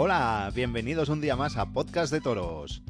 [0.00, 2.84] Hola, bienvenidos un día más a Podcast de Toros.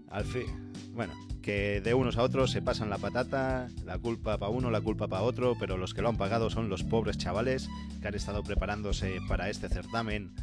[0.10, 4.52] Al fin, bueno, que de unos a otros se pasan la patata, la culpa para
[4.52, 7.70] uno, la culpa para otro, pero los que lo han pagado son los pobres chavales
[8.02, 10.34] que han estado preparándose para este certamen,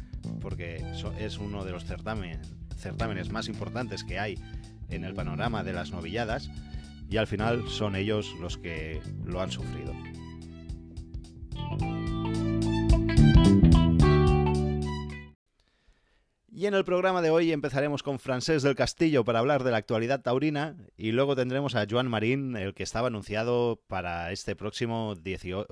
[0.41, 0.83] porque
[1.19, 4.39] es uno de los certámenes más importantes que hay
[4.89, 6.49] en el panorama de las novilladas,
[7.09, 9.93] y al final son ellos los que lo han sufrido.
[16.57, 19.77] Y en el programa de hoy empezaremos con Francés del Castillo para hablar de la
[19.77, 25.15] actualidad taurina y luego tendremos a Joan Marín, el que estaba anunciado para este próximo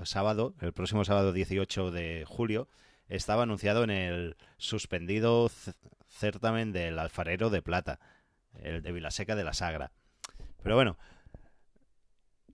[0.03, 2.67] sábado, el próximo sábado 18 de julio,
[3.07, 5.49] estaba anunciado en el suspendido
[6.09, 8.01] certamen del Alfarero de Plata,
[8.53, 9.93] el de Vilaseca de la Sagra.
[10.63, 10.97] Pero bueno,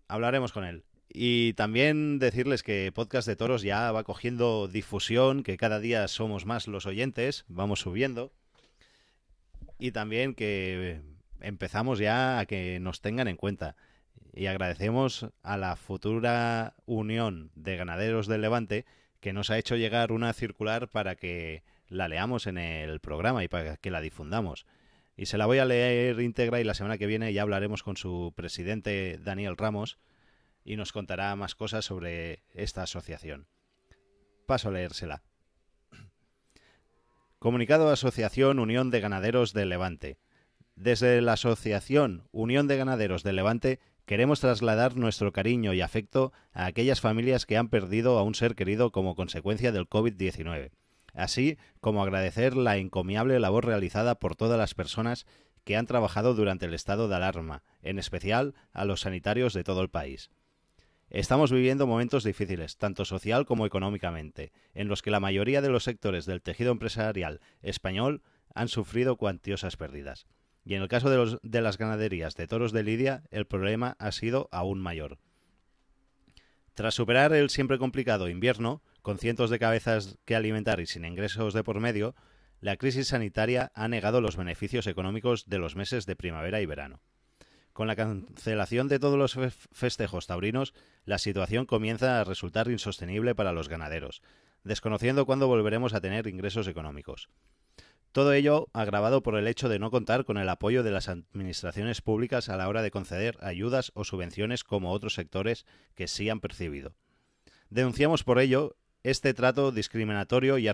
[0.10, 0.84] hablaremos con él.
[1.12, 6.46] Y también decirles que Podcast de Toros ya va cogiendo difusión, que cada día somos
[6.46, 8.34] más los oyentes, vamos subiendo.
[9.80, 11.02] Y también que
[11.40, 13.76] empezamos ya a que nos tengan en cuenta.
[14.34, 18.86] Y agradecemos a la futura Unión de Ganaderos del Levante
[19.20, 23.48] que nos ha hecho llegar una circular para que la leamos en el programa y
[23.48, 24.66] para que la difundamos.
[25.20, 27.98] Y se la voy a leer íntegra y la semana que viene ya hablaremos con
[27.98, 30.00] su presidente Daniel Ramos
[30.64, 33.46] y nos contará más cosas sobre esta asociación.
[34.46, 35.22] Paso a leérsela.
[37.38, 40.20] Comunicado Asociación Unión de Ganaderos del Levante.
[40.76, 46.66] Desde la Asociación Unión de Ganaderos del Levante queremos trasladar nuestro cariño y afecto a
[46.66, 50.72] aquellas familias que han perdido a un ser querido como consecuencia del COVID-19,
[51.14, 55.26] así como agradecer la encomiable labor realizada por todas las personas
[55.64, 59.82] que han trabajado durante el estado de alarma, en especial a los sanitarios de todo
[59.82, 60.32] el país.
[61.10, 65.84] Estamos viviendo momentos difíciles, tanto social como económicamente, en los que la mayoría de los
[65.84, 68.22] sectores del tejido empresarial español
[68.54, 70.28] han sufrido cuantiosas pérdidas.
[70.66, 74.12] Y en el caso de, de las ganaderías de toros de Lidia, el problema ha
[74.12, 75.18] sido aún mayor.
[76.76, 81.54] Tras superar el siempre complicado invierno, con cientos de cabezas que alimentar y sin ingresos
[81.54, 82.16] de por medio,
[82.62, 87.02] la crisis sanitaria ha negado los beneficios económicos de los meses de primavera y verano.
[87.74, 89.38] Con la cancelación de todos los
[89.72, 90.74] festejos taurinos,
[91.06, 94.22] la situación comienza a resultar insostenible para los ganaderos,
[94.64, 97.30] desconociendo cuándo volveremos a tener ingresos económicos.
[98.12, 102.02] Todo ello agravado por el hecho de no contar con el apoyo de las administraciones
[102.02, 106.40] públicas a la hora de conceder ayudas o subvenciones como otros sectores que sí han
[106.40, 106.96] percibido.
[107.70, 110.68] Denunciamos por ello este trato discriminatorio y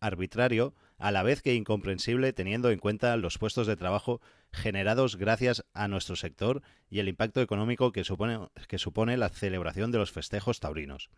[0.00, 4.20] arbitrario, a la vez que incomprensible teniendo en cuenta los puestos de trabajo
[4.52, 8.38] generados gracias a nuestro sector y el impacto económico que supone,
[8.68, 11.08] que supone la celebración de los festejos taurinos.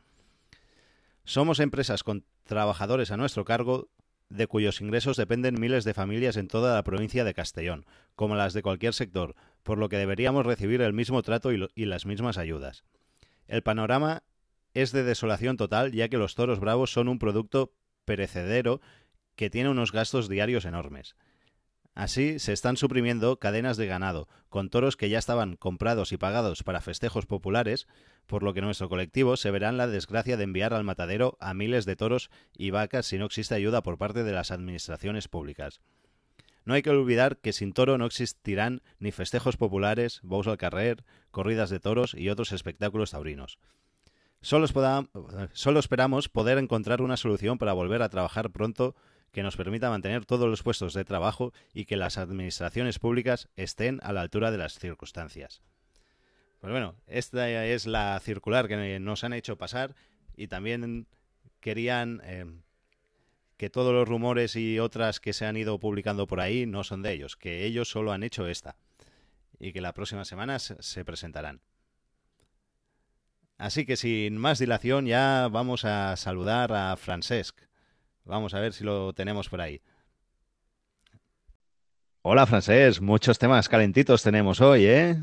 [1.25, 3.88] Somos empresas con trabajadores a nuestro cargo
[4.29, 7.85] de cuyos ingresos dependen miles de familias en toda la provincia de Castellón,
[8.15, 11.85] como las de cualquier sector, por lo que deberíamos recibir el mismo trato y, y
[11.85, 12.85] las mismas ayudas.
[13.47, 14.23] El panorama
[14.75, 17.73] es de desolación total, ya que los toros bravos son un producto
[18.05, 18.81] perecedero
[19.37, 21.17] que tiene unos gastos diarios enormes.
[21.95, 26.63] Así se están suprimiendo cadenas de ganado, con toros que ya estaban comprados y pagados
[26.63, 27.87] para festejos populares,
[28.27, 31.53] por lo que nuestro colectivo se verá en la desgracia de enviar al matadero a
[31.53, 35.81] miles de toros y vacas si no existe ayuda por parte de las administraciones públicas.
[36.65, 41.05] No hay que olvidar que sin toro no existirán ni festejos populares, bous al carrer,
[41.31, 43.59] corridas de toros y otros espectáculos taurinos.
[44.43, 44.67] Solo,
[45.53, 48.97] solo, esperamos poder encontrar una solución para volver a trabajar pronto
[49.31, 54.00] que nos permita mantener todos los puestos de trabajo y que las administraciones públicas estén
[54.03, 55.62] a la altura de las circunstancias.
[56.61, 59.94] Pues bueno, esta es la circular que nos han hecho pasar
[60.37, 61.06] y también
[61.61, 62.44] querían eh,
[63.56, 67.03] que todos los rumores y otras que se han ido publicando por ahí no son
[67.03, 68.77] de ellos, que ellos solo han hecho esta
[69.61, 71.61] y que la próxima semana se presentarán.
[73.62, 77.56] Así que sin más dilación ya vamos a saludar a Francesc.
[78.25, 79.81] Vamos a ver si lo tenemos por ahí.
[82.23, 85.23] Hola Francesc, muchos temas calentitos tenemos hoy, ¿eh?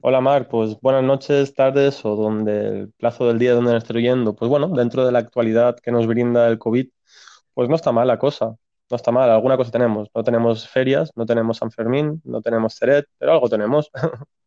[0.00, 3.98] Hola Mar, pues buenas noches, tardes o donde el plazo del día donde nos esté
[3.98, 4.36] oyendo.
[4.36, 6.88] Pues bueno, dentro de la actualidad que nos brinda el COVID,
[7.54, 8.54] pues no está mal la cosa,
[8.88, 10.08] no está mal, alguna cosa tenemos.
[10.14, 13.90] No tenemos ferias, no tenemos San Fermín, no tenemos Ceret, pero algo tenemos.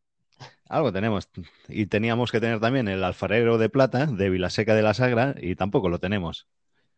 [0.72, 1.30] Algo tenemos.
[1.68, 5.56] Y teníamos que tener también el alfarero de plata de Vilaseca de la Sagra y
[5.56, 6.48] tampoco lo tenemos.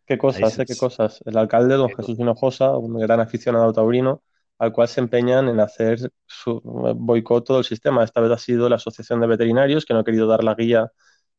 [0.05, 0.59] ¿Qué cosas?
[0.59, 0.65] ¿eh?
[0.67, 1.23] ¿Qué cosas?
[1.25, 4.21] El alcalde, don Jesús Hinojosa, un gran aficionado taurino,
[4.59, 8.03] al cual se empeñan en hacer su boicot todo el sistema.
[8.03, 10.91] Esta vez ha sido la Asociación de Veterinarios que no ha querido dar la guía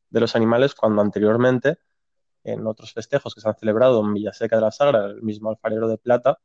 [0.09, 1.77] de los animales cuando anteriormente
[2.43, 5.87] en otros festejos que se han celebrado en Villaseca de la Sagra, el mismo alfarero
[5.87, 6.39] de plata,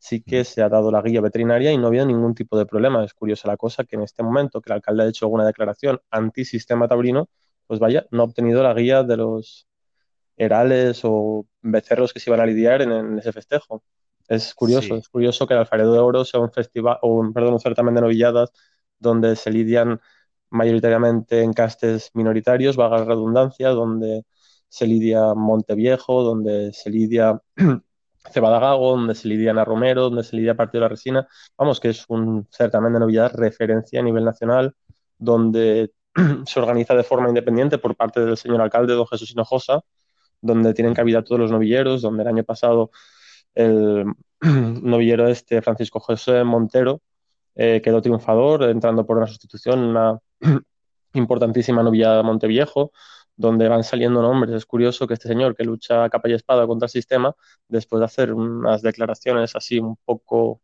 [0.00, 2.66] sí que se ha dado la guía veterinaria y no ha habido ningún tipo de
[2.66, 3.04] problema.
[3.04, 6.00] Es curiosa la cosa que en este momento que el alcalde ha hecho alguna declaración
[6.10, 7.28] anti-sistema taurino,
[7.66, 9.68] pues vaya, no ha obtenido la guía de los
[10.36, 13.84] herales o becerros que se iban a lidiar en, ese festejo.
[14.26, 17.54] Es curioso, es curioso que el Alfarero de Oro sea un festival, o un, perdón,
[17.54, 18.50] un certamen de novilladas
[18.98, 20.00] donde se lidian
[20.48, 24.24] mayoritariamente en castes minoritarios, vaga redundancia, donde
[24.68, 27.40] se lidia Monteviejo, donde se lidia
[28.30, 31.28] Cebada Gago, donde se lidia Ana Romero, donde se lidia Partido de la Resina.
[31.56, 34.74] Vamos, que es un certamen de novedad referencia a nivel nacional,
[35.18, 35.92] donde
[36.46, 39.80] se organiza de forma independiente por parte del señor alcalde, don Jesús Hinojosa,
[40.40, 42.90] donde tienen cabida todos los novilleros, donde el año pasado
[43.54, 44.04] el
[44.40, 47.00] novillero este, Francisco José Montero,
[47.54, 50.18] eh, quedó triunfador, entrando por una sustitución, una
[51.14, 52.92] importantísima novillada de Monteviejo,
[53.40, 54.54] donde van saliendo nombres.
[54.54, 57.34] Es curioso que este señor que lucha capa y espada contra el sistema,
[57.68, 60.60] después de hacer unas declaraciones así un poco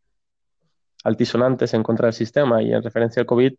[1.03, 3.53] altisonantes en contra del sistema y en referencia al COVID,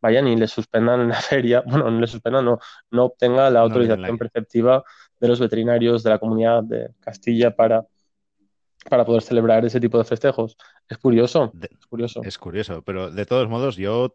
[0.00, 2.60] vayan y le suspendan la feria, bueno, no le suspendan, no,
[2.92, 4.84] no obtenga la autorización preceptiva
[5.18, 7.84] de los veterinarios de la comunidad de Castilla para,
[8.88, 10.56] para poder celebrar ese tipo de festejos.
[10.88, 12.20] Es curioso, es curioso.
[12.22, 14.14] Es curioso, pero de todos modos yo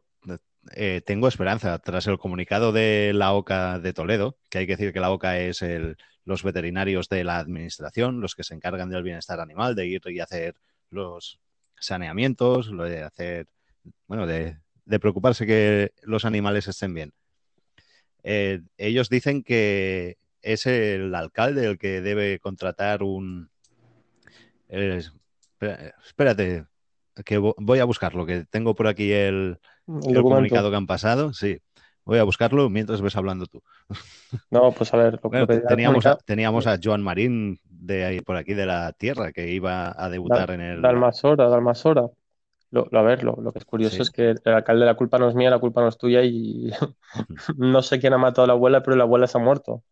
[0.74, 1.78] eh, tengo esperanza.
[1.80, 5.40] Tras el comunicado de la OCA de Toledo, que hay que decir que la OCA
[5.40, 5.64] es
[6.24, 10.20] los veterinarios de la administración, los que se encargan del bienestar animal, de ir y
[10.20, 10.56] hacer
[10.90, 11.40] los
[11.80, 13.48] saneamientos, lo de hacer,
[14.08, 14.58] bueno, de,
[15.00, 17.14] preocuparse que los animales estén bien.
[18.24, 23.50] Eh, ellos dicen que es el alcalde el que debe contratar un...
[25.60, 26.66] espérate,
[27.24, 31.60] que voy a buscarlo, que tengo por aquí el, el, comunicado que han pasado, sí.
[32.06, 33.62] Voy a buscarlo mientras ves hablando tú.
[34.52, 35.20] No, pues a ver.
[35.68, 39.94] teníamos, a, teníamos a Joan Marín de ahí por aquí de la tierra que iba
[39.98, 40.82] a debutar en el.
[40.82, 42.10] Dalmasora, Dalmasora.
[42.72, 45.36] Lo, a ver, lo, que es curioso es que el alcalde, la culpa no es
[45.36, 46.72] mía, la culpa no es tuya y
[47.58, 49.84] no sé quién ha matado a la abuela, pero la abuela se ha muerto.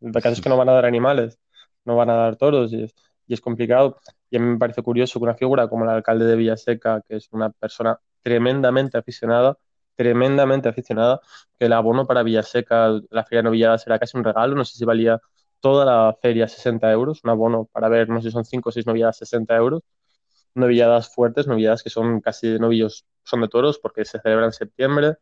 [0.00, 1.38] El caso es que no van a dar animales,
[1.84, 2.94] no van a dar toros y es,
[3.26, 3.98] y es complicado.
[4.30, 7.16] Y a mí me parece curioso que una figura como el alcalde de Villaseca, que
[7.16, 9.58] es una persona tremendamente aficionada,
[9.96, 11.20] tremendamente aficionada,
[11.58, 14.84] que el abono para Villaseca, la feria novillada será casi un regalo, no sé si
[14.84, 15.20] valía
[15.60, 18.72] toda la feria 60 euros, un abono para ver, no sé si son 5 o
[18.72, 19.82] 6 novilladas 60 euros,
[20.54, 24.52] novilladas fuertes, novilladas que son casi de novillos, son de toros porque se celebra en
[24.52, 25.16] septiembre,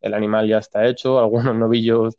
[0.00, 2.16] el animal ya está hecho, algunos novillos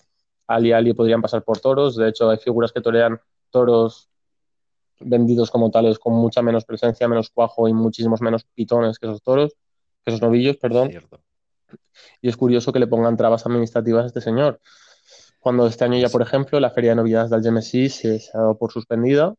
[0.47, 3.19] ali ali podrían pasar por toros, de hecho hay figuras que torean
[3.49, 4.09] toros
[4.99, 9.21] vendidos como tales con mucha menos presencia, menos cuajo y muchísimos menos pitones que esos
[9.23, 9.55] toros
[10.05, 10.91] esos novillos, perdón.
[12.21, 14.59] Y es curioso que le pongan trabas administrativas a este señor.
[15.39, 18.57] Cuando este año ya, por ejemplo, la feria de novedades del GMSI se, ha dado
[18.57, 19.33] por suspendida,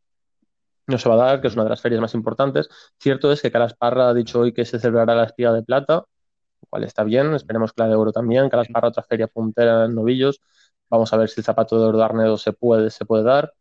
[0.87, 2.69] no se va a dar, que es una de las ferias más importantes.
[2.99, 6.67] Cierto es que Calasparra ha dicho hoy que se celebrará la espiga de plata, lo
[6.69, 8.49] cual está bien, esperemos que la de oro también.
[8.49, 10.41] Calasparra, otra feria puntera en novillos.
[10.89, 13.53] Vamos a ver si el zapato de oro de Arnedo se puede, se puede dar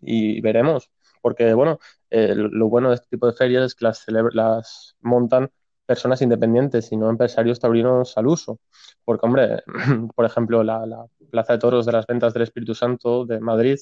[0.00, 0.90] y veremos.
[1.22, 1.78] porque bueno,
[2.10, 5.50] eh, lo bueno de este tipo de ferias es que las, las montan
[5.86, 8.58] personas independientes y no empresarios taurinos al uso.
[9.04, 9.62] Porque, hombre,
[10.14, 13.78] por ejemplo, la, la, Plaza de Toros de las Ventas del Espíritu Santo de Madrid,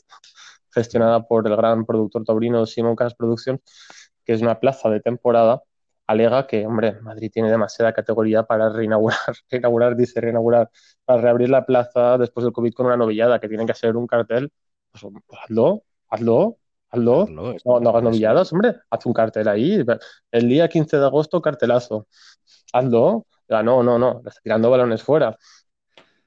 [0.70, 3.60] gestionada por el gran productor taurino Simon Cas Producción,
[4.24, 5.62] que es una plaza de temporada,
[6.06, 9.18] alega que, hombre, Madrid tiene demasiada categoría para reinaugurar,
[9.50, 10.70] reinaugurar, dice reinaugurar,
[11.04, 14.06] para reabrir la plaza después del COVID con una novillada, que tiene que ser un
[14.06, 14.52] cartel,
[14.90, 15.40] pues, pues
[16.08, 16.56] hazlo,
[16.92, 19.84] hazlo, hazlo, no, no, hagas novilladas, hombre, haz un cartel ahí,
[20.30, 22.06] el día 15 de agosto, cartelazo,
[22.72, 25.36] hazlo, ya, no, no, no, está tirando balones fuera.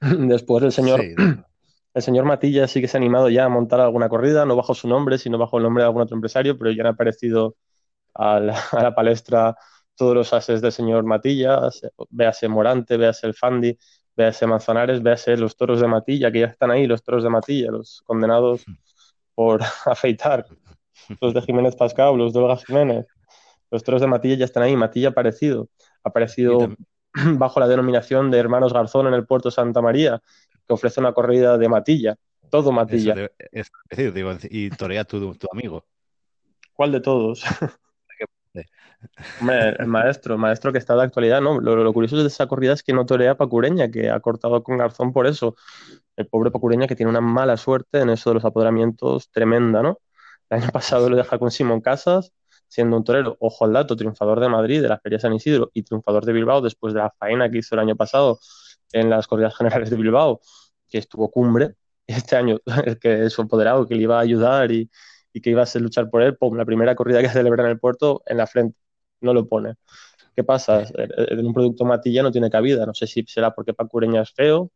[0.00, 1.00] Después el señor,
[1.94, 4.74] el señor Matilla sí que se ha animado ya a montar alguna corrida, no bajo
[4.74, 7.56] su nombre, sino bajo el nombre de algún otro empresario, pero ya han aparecido
[8.14, 8.54] a la,
[8.96, 9.56] palestra
[9.94, 11.60] todos los ases del señor Matilla,
[12.10, 13.78] véase Morante, véase el Fandi,
[14.16, 17.70] véase Manzanares, véase los toros de Matilla, que ya están ahí, los toros de Matilla,
[17.70, 18.64] los condenados
[19.36, 20.46] por afeitar,
[21.20, 23.06] los de Jiménez Pascal, los de Olga Jiménez,
[23.70, 25.68] los toros de Matilla ya están ahí, Matilla ha aparecido,
[26.02, 26.74] ha aparecido
[27.14, 30.20] bajo la denominación de Hermanos Garzón en el puerto Santa María,
[30.66, 32.16] que ofrece una corrida de Matilla,
[32.50, 33.30] todo Matilla.
[33.52, 35.84] es decir, digo, y torea tu, tu amigo.
[36.72, 37.44] ¿Cuál de todos?
[39.40, 41.60] Hombre, el maestro, el maestro que está de actualidad, ¿no?
[41.60, 45.12] Lo, curioso de esa corrida es que no torea Pacureña, que ha cortado con Garzón
[45.12, 45.56] por eso.
[46.16, 50.00] El pobre Pacureña que tiene una mala suerte en eso de los apoderamientos tremenda, ¿no?
[50.50, 52.32] El año pasado lo deja con Simón Casas,
[52.68, 55.82] siendo un torero, ojo al dato, triunfador de Madrid, de la Feria San Isidro y
[55.82, 58.38] triunfador de Bilbao después de la faena que hizo el año pasado
[58.92, 60.40] en las corridas generales de Bilbao,
[60.88, 61.74] que estuvo cumbre.
[62.06, 64.90] Este año, el que es su apoderado, que le iba a ayudar y,
[65.36, 67.68] y que iba a ser luchar por él, pum, la primera corrida que celebra en
[67.68, 68.78] el puerto en la frente
[69.20, 69.74] no lo pone.
[70.34, 70.84] ¿Qué pasa?
[70.94, 72.86] En un producto matilla no tiene cabida.
[72.86, 74.70] No sé si será porque Pacureña es feo,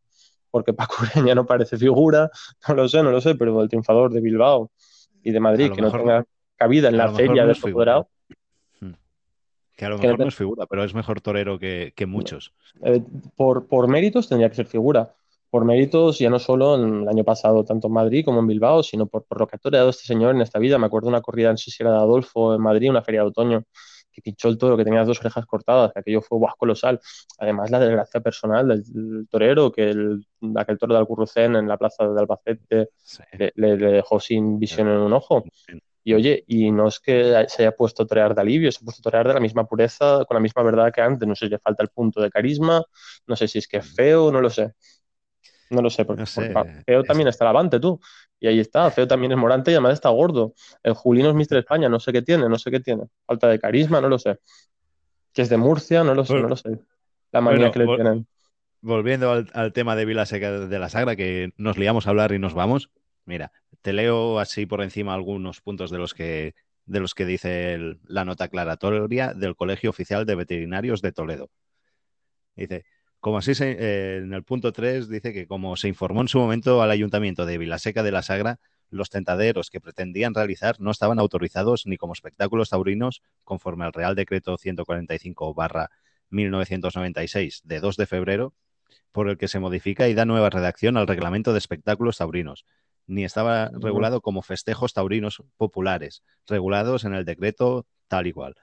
[0.51, 0.71] porque
[1.25, 2.29] Pacureña no parece figura,
[2.67, 4.69] no lo sé, no lo sé, pero el triunfador de Bilbao
[5.23, 6.25] y de Madrid, que no tenga
[6.55, 8.09] cabida en la feria de apoderado.
[8.79, 8.91] Hmm.
[9.75, 12.53] Que a lo mejor no, es figura, pero es mejor torero que, muchos.
[12.83, 13.01] Eh,
[13.35, 15.15] por, por méritos tendría que ser figura
[15.51, 18.81] por méritos ya no solo en el año pasado, tanto en Madrid como en Bilbao,
[18.83, 20.79] sino por, por, lo que ha toreado este señor en esta vida.
[20.79, 23.63] Me acuerdo de una corrida en si de Adolfo en Madrid, una feria de otoño,
[24.11, 26.99] que pinchó el toro, que tenía las dos orejas cortadas, que aquello fue guau, colosal.
[27.37, 32.07] Además, la desgracia personal del, torero, que el, aquel toro de Alcurrucén en la plaza
[32.07, 32.89] de Albacete
[33.55, 35.43] le, dejó sin visión en un ojo.
[36.03, 38.85] Y oye, y no es que se haya puesto a torear de alivio, se ha
[38.85, 41.27] puesto a torear de la misma pureza, con la misma verdad que antes.
[41.27, 42.83] No sé si le falta el punto de carisma,
[43.27, 44.73] no sé si es que es feo, no lo sé.
[45.71, 47.99] No lo sé, porque, feo también está Lavante, tú.
[48.39, 50.53] Y ahí está, feo también es Morante y además está gordo.
[50.83, 53.03] El Julino es Mister España, no sé qué tiene, no sé qué tiene.
[53.25, 54.39] Falta de carisma, no lo sé.
[55.31, 56.77] Que es de Murcia, no lo sé, no lo sé.
[57.31, 58.27] La manía que le tienen.
[58.81, 62.53] Volviendo al, tema de Vilaseca de la Sagra, que nos liamos a hablar y nos
[62.53, 62.91] vamos.
[63.25, 66.53] Mira, te leo así por encima algunos puntos de los que,
[66.85, 71.49] de los que dice la nota aclaratoria del Colegio Oficial de Veterinarios de Toledo.
[72.55, 72.83] Dice,
[73.21, 76.81] como así eh, en el punto 3 dice que como se informó en su momento
[76.81, 78.59] al ayuntamiento de Vilaseca de la Sagra,
[78.89, 84.15] los tentaderos que pretendían realizar no estaban autorizados ni como espectáculos taurinos conforme al Real
[84.15, 85.55] Decreto 145
[86.31, 88.53] 1996 de 2 de febrero,
[89.11, 92.65] por el que se modifica y da nueva redacción al reglamento de espectáculos taurinos,
[93.05, 98.55] ni estaba regulado como festejos taurinos populares, regulados en el decreto tal y cual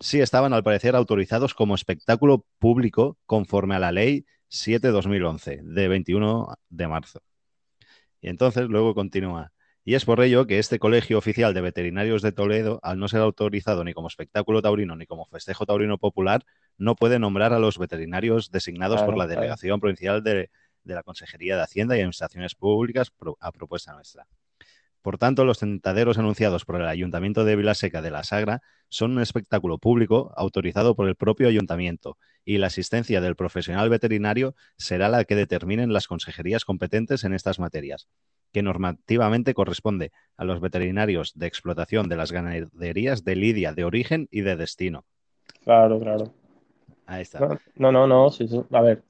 [0.00, 6.54] sí estaban al parecer autorizados como espectáculo público conforme a la ley 7-2011 de 21
[6.68, 7.22] de marzo.
[8.20, 9.52] Y entonces luego continúa.
[9.84, 13.20] Y es por ello que este Colegio Oficial de Veterinarios de Toledo, al no ser
[13.20, 16.44] autorizado ni como espectáculo taurino ni como festejo taurino popular,
[16.76, 20.50] no puede nombrar a los veterinarios designados por la Delegación Provincial de,
[20.82, 24.26] de, la Consejería de Hacienda y Administraciones Públicas a propuesta nuestra.
[25.06, 29.20] Por tanto, los tentaderos anunciados por el Ayuntamiento de Vilaseca de la Sagra son un
[29.20, 35.22] espectáculo público autorizado por el propio ayuntamiento y la asistencia del profesional veterinario será la
[35.22, 38.08] que determinen las consejerías competentes en estas materias,
[38.52, 44.26] que normativamente corresponde a los veterinarios de explotación de las ganaderías de lidia de origen
[44.32, 45.04] y de destino.
[45.62, 46.34] Claro, claro.
[47.06, 47.60] Ahí está.
[47.76, 48.60] No, no, no, sí, sí.
[48.72, 49.04] A ver,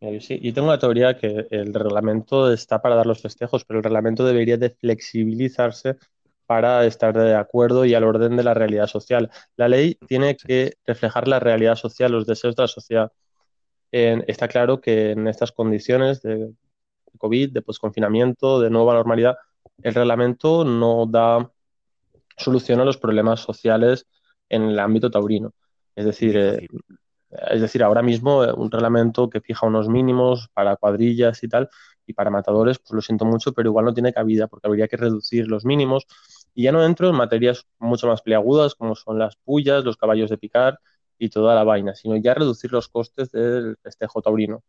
[0.00, 4.24] yo, tengo la teoría que el reglamento está para dar los festejos, pero el reglamento
[4.24, 5.96] debería de flexibilizarse
[6.46, 9.30] para estar de acuerdo y al orden de la realidad social.
[9.56, 13.12] La ley tiene que reflejar la realidad social, los deseos de la sociedad.
[13.90, 16.52] está claro que en estas condiciones de
[17.18, 19.36] COVID, de posconfinamiento, de nueva normalidad,
[19.82, 21.50] el reglamento no da
[22.36, 24.06] solución a los problemas sociales
[24.48, 25.52] en el ámbito taurino.
[25.96, 26.68] Es decir,
[27.50, 31.68] es decir, ahora mismo eh, un reglamento que fija unos mínimos para cuadrillas y tal,
[32.06, 34.96] y para matadores, pues lo siento mucho, pero igual no tiene cabida, porque habría que
[34.96, 36.06] reducir los mínimos
[36.54, 40.30] Y ya no entro en materias mucho más peliagudas como son las pullas, los caballos
[40.30, 40.78] de picar
[41.18, 44.62] y toda la vaina, sino ya reducir los costes del festejo taurino.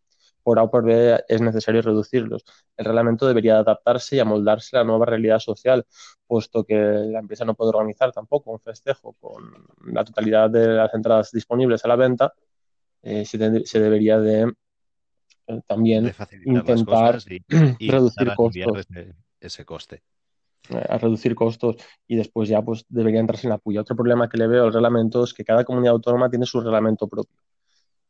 [0.43, 2.43] Por A o por B es necesario reducirlos.
[2.77, 5.85] El reglamento debería adaptarse y amoldarse a la nueva realidad social,
[6.27, 9.51] puesto que la empresa no puede organizar tampoco un festejo con
[9.93, 12.33] la totalidad de las entradas disponibles a la venta.
[13.01, 14.53] Eh, se, debería de
[15.47, 16.13] eh, también
[16.45, 17.19] intentar
[17.79, 18.87] reducir costos.
[19.39, 20.03] ese coste
[20.89, 21.77] a reducir costos
[22.07, 23.81] y después ya pues debería entrarse en la puya.
[23.81, 27.07] Otro problema que le veo al reglamento es que cada comunidad autónoma tiene su reglamento
[27.07, 27.37] propio.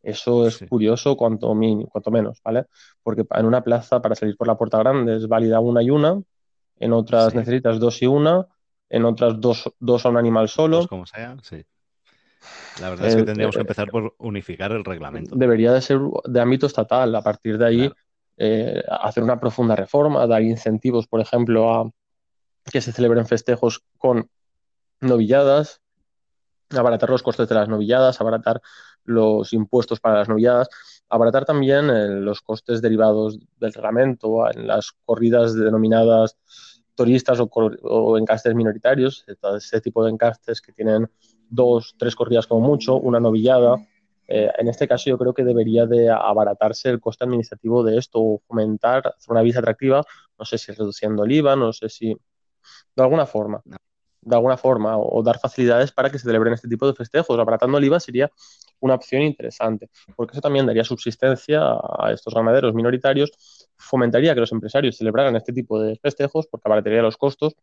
[0.01, 1.53] Eso es curioso cuanto,
[1.89, 2.65] cuanto menos, ¿vale?
[3.03, 6.21] Porque en una plaza para salir por la puerta grande es válida una y una,
[6.77, 8.47] en otras necesitas dos y una,
[8.89, 10.87] en otras dos, dos a un animal solo.
[10.87, 11.65] como sea, sí.
[12.81, 15.35] La verdad es que tendríamos que empezar por unificar el reglamento.
[15.35, 17.13] Debería de ser de ámbito estatal.
[17.15, 17.91] A partir de ahí,
[18.37, 21.91] eh, hacer una profunda reforma, dar incentivos, por ejemplo, a,
[22.71, 24.29] que se celebren festejos con
[25.01, 25.81] novilladas,
[26.69, 28.61] abaratar los costes de las novilladas, abaratar
[29.03, 30.69] los impuestos para las novilladas,
[31.09, 36.37] abaratar también eh, los costes derivados del reglamento en las corridas denominadas
[36.95, 41.09] turistas o, encastes minoritarios, ese tipo de encastes que tienen
[41.49, 43.77] dos, tres corridas como mucho, una novillada.
[44.27, 48.19] Eh, en este caso yo creo que debería de abaratarse el coste administrativo de esto
[48.21, 50.03] o fomentar, hacer una visa atractiva,
[50.37, 52.15] no sé si reduciendo el IVA, no sé si
[52.95, 53.61] de alguna forma.
[54.21, 57.39] De alguna forma, o, dar facilidades para que se celebren este tipo de festejos.
[57.39, 58.29] Abaratando el IVA sería
[58.81, 63.31] una opción interesante, porque eso también daría subsistencia a estos ganaderos minoritarios,
[63.77, 67.55] fomentaría que los empresarios celebraran este tipo de festejos, porque abarataría los costos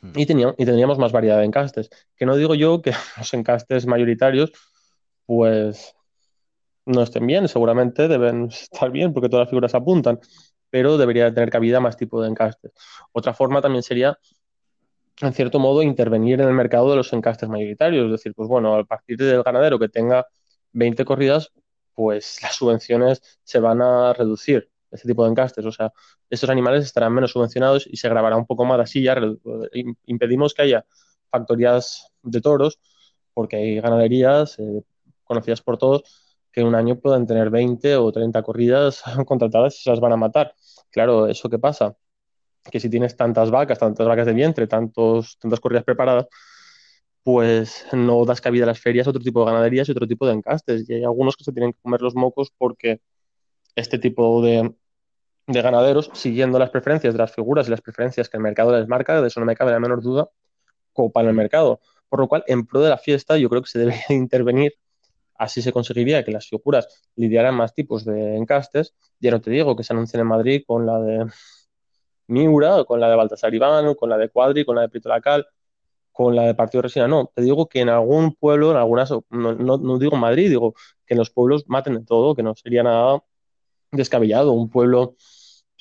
[0.00, 0.12] hmm.
[0.14, 1.90] y, teníamos, y más variedad de encastes.
[2.16, 4.52] Que no digo yo que los encastes mayoritarios,
[5.26, 5.94] pues
[6.86, 10.20] no estén bien, seguramente deben estar bien porque todas las figuras apuntan,
[10.70, 12.72] pero debería tener cabida más tipo de encastes.
[13.12, 14.18] Otra forma también sería,
[15.20, 18.06] en cierto modo, intervenir en el mercado de los encastes mayoritarios.
[18.06, 20.26] Es decir, pues bueno, a partir del ganadero que tenga
[20.72, 21.52] 20 corridas,
[21.94, 25.64] pues las subvenciones se van a reducir, ese tipo de encastes.
[25.64, 25.92] O sea,
[26.28, 29.02] estos animales estarán menos subvencionados y se grabará un poco más así.
[29.02, 29.16] Ya
[30.06, 30.84] impedimos que haya
[31.30, 32.78] factorías de toros,
[33.34, 34.82] porque hay ganaderías eh,
[35.24, 36.02] conocidas por todos
[36.52, 40.12] que en un año puedan tener 20 o 30 corridas contratadas y se las van
[40.12, 40.54] a matar.
[40.90, 41.96] Claro, ¿eso qué pasa?
[42.70, 46.26] Que si tienes tantas vacas, tantas vacas de vientre, tantos, tantas corridas preparadas,
[47.22, 50.34] pues no das cabida a las ferias, otro tipo de ganaderías y otro tipo de
[50.34, 50.88] encastes.
[50.88, 53.00] Y hay algunos que se tienen que comer los mocos porque
[53.76, 54.74] este tipo de,
[55.52, 58.88] de ganaderos, siguiendo las preferencias de las figuras y las preferencias que el mercado les
[58.88, 60.28] marca, de eso no me cabe la menor duda,
[60.92, 61.80] copan el mercado.
[62.08, 64.74] Por lo cual, en pro de la fiesta, yo creo que se debe intervenir
[65.40, 66.86] Así se conseguiría que las figuras
[67.16, 68.94] lidiaran más tipos de encastes.
[69.20, 71.26] Ya no te digo que se anuncien en Madrid con la de
[72.26, 75.46] Miura, con la de Baltasar Iván, con la de Cuadri, con la de Prito Lacal,
[76.12, 77.08] con la de Partido Resina.
[77.08, 80.74] No, te digo que en algún pueblo, en algunas, no, no, digo Madrid, digo
[81.06, 83.24] que en los pueblos maten de todo, que no sería nada
[83.92, 84.52] descabellado.
[84.52, 85.16] Un pueblo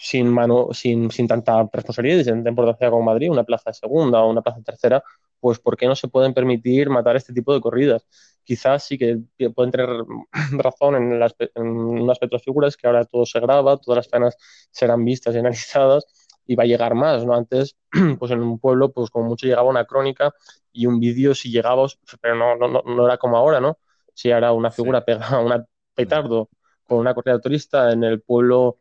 [0.01, 3.73] sin mano, sin, sin tanta responsabilidad y sin tanta importancia como Madrid, una plaza de
[3.73, 5.03] segunda o una plaza de tercera,
[5.41, 8.07] pues ¿por qué no se pueden permitir matar este tipo de corridas?
[8.45, 9.19] Quizás sí que
[9.53, 9.89] pueden tener
[10.53, 11.21] razón en,
[11.55, 14.37] en un aspecto de figuras que ahora todo se graba, todas las penas
[14.71, 16.05] serán vistas y analizadas
[16.47, 17.35] y va a llegar más, ¿no?
[17.35, 17.75] Antes,
[18.19, 20.33] pues en un pueblo, pues como mucho llegaba una crónica
[20.71, 21.85] y un vídeo si llegaba,
[22.21, 23.77] pero no, no, no, era como ahora, ¿no?
[24.13, 26.49] Si ahora una figura pega un petardo
[26.87, 28.79] con una corrida turista en el pueblo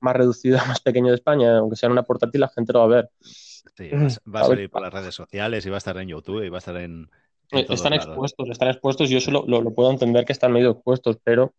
[0.00, 2.84] más reducido, más pequeño de España, aunque sea en una portátil, la gente lo va
[2.84, 3.10] a ver.
[3.20, 6.48] Sí, va a salir por las redes sociales y va a estar en YouTube y
[6.48, 7.10] va a estar en.
[7.52, 9.08] Eh, están expuestos, están expuestos.
[9.08, 11.54] Yo solo lo, puedo entender que están medio expuestos, pero,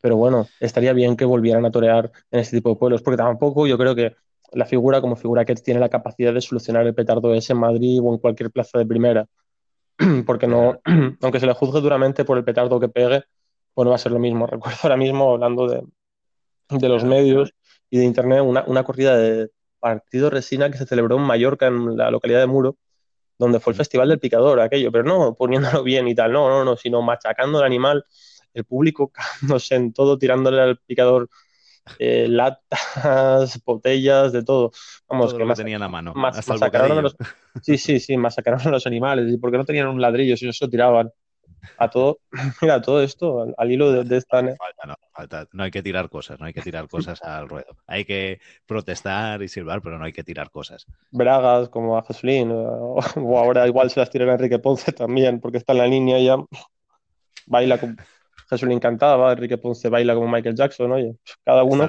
[0.00, 3.66] pero bueno, estaría bien que volvieran a torear en este tipo de pueblos, porque tampoco
[3.66, 4.16] yo creo que
[4.52, 8.00] la figura como figura que tiene la capacidad de solucionar el petardo ese en Madrid
[8.02, 9.26] o en cualquier plaza de primera.
[10.26, 10.80] Porque no,
[11.22, 13.24] aunque se le juzgue duramente por el petardo que pegue,
[13.74, 14.46] pues no va a ser lo mismo.
[14.48, 15.82] Recuerdo ahora mismo, hablando de,
[16.78, 17.54] de los medios
[17.90, 19.50] y de internet, una, una corrida de,
[19.82, 22.76] partido resina que se celebró en Mallorca, en la localidad de Muro,
[23.36, 26.64] donde fue el Festival del Picador, aquello, pero no poniéndolo bien y tal, no, no,
[26.64, 28.04] no, sino machacando al animal,
[28.54, 31.28] el público cagándose en todo, tirándole al picador
[31.98, 34.70] eh, latas, botellas, de todo.
[35.08, 36.12] Vamos, que más tenían a mano.
[37.02, 37.16] los,
[37.60, 39.32] sí, sí, sí, masacraron a los animales.
[39.32, 41.10] ¿Y porque no tenían un ladrillo si no se lo tiraban?
[41.78, 42.18] A todo,
[42.62, 44.42] mira, todo esto al, hilo de, esta...
[44.42, 44.56] No,
[45.52, 47.76] no hay que tirar cosas, no hay que tirar cosas al ruedo.
[47.86, 50.86] Hay que protestar y silbar, pero no hay que tirar cosas.
[51.10, 52.98] Bragas como a Jesulín, o,
[53.38, 56.36] ahora igual se las tiran a Enrique Ponce también, porque está en la línea ya.
[57.46, 57.94] Baila como...
[58.48, 61.88] Jesulín cantaba, Enrique Ponce baila como Michael Jackson, oye, cada uno,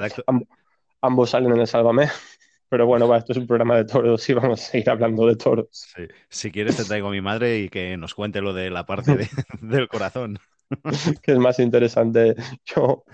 [1.02, 2.08] ambos salen en el Sálvame.
[2.74, 5.36] Pero bueno, va, esto es un programa de toros y vamos a seguir hablando de
[5.36, 5.94] toros.
[6.28, 9.12] Si quieres te traigo a mi madre y que nos cuente lo de la parte
[9.62, 10.40] del corazón.
[11.22, 12.34] que es más interesante.
[12.64, 13.04] Yo,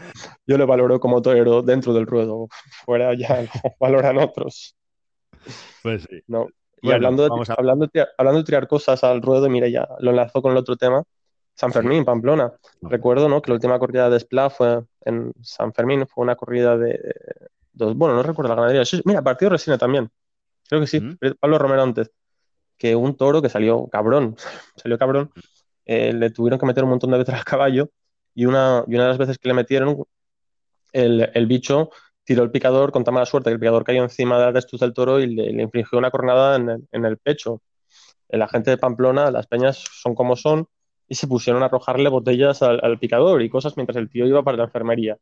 [0.47, 2.49] yo le valoro como torero dentro del ruedo.
[2.87, 4.79] Fuera ya lo valoran otros.
[5.83, 6.23] Pues sí.
[6.27, 6.47] No.
[6.81, 10.41] Y hablando, de, hablando, de, hablando de tirar cosas al ruedo, mira, ya lo enlazo
[10.41, 11.05] con el otro tema.
[11.55, 12.51] San Fermín, Pamplona.
[12.81, 13.43] Recuerdo ¿no?
[13.43, 16.99] que la última corrida de Spla fue en San Fermín, fue una corrida de.
[17.81, 19.01] Dos, bueno, no recuerdo la ganadería.
[19.07, 20.11] mira, partido Resina también.
[20.69, 21.01] Creo que sí,
[21.41, 22.11] Pablo Romero antes.
[22.77, 24.37] Que un toro que salió cabrón,
[24.77, 25.31] salió cabrón,
[25.87, 27.91] eh, le tuvieron que meter un montón de veces al caballo
[28.35, 30.05] y una, y una de las veces que le metieron,
[30.93, 31.91] el, el bicho
[32.25, 34.81] tiró el picador con tan mala suerte que el picador cayó encima de la testuz
[34.81, 37.63] del toro y le, infligió una cornada en el, en el pecho.
[38.29, 40.69] La gente de Pamplona, las peñas son como son,
[41.11, 44.57] y se pusieron a arrojarle botellas al, picador y cosas mientras el tío iba para
[44.57, 45.19] la enfermería.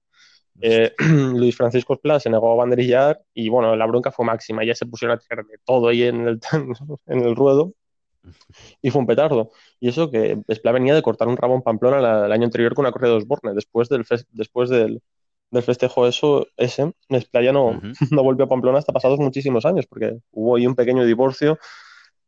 [0.60, 0.92] Eh,
[1.34, 4.64] Luis Francisco Espla se negó a banderillar y bueno, la bronca fue máxima.
[4.64, 6.40] Ya se pusieron a tirar de todo ahí en el,
[7.06, 7.74] en el ruedo
[8.82, 9.50] y fue un petardo.
[9.80, 12.84] Y eso que Espla venía de cortar un rabo en Pamplona el año anterior con
[12.84, 13.54] una corrida de Osborne.
[13.54, 15.02] Después del, después del,
[15.50, 19.86] del festejo eso, ese, Espla ya no, no volvió a Pamplona hasta pasados muchísimos años
[19.86, 21.58] porque hubo ahí un pequeño divorcio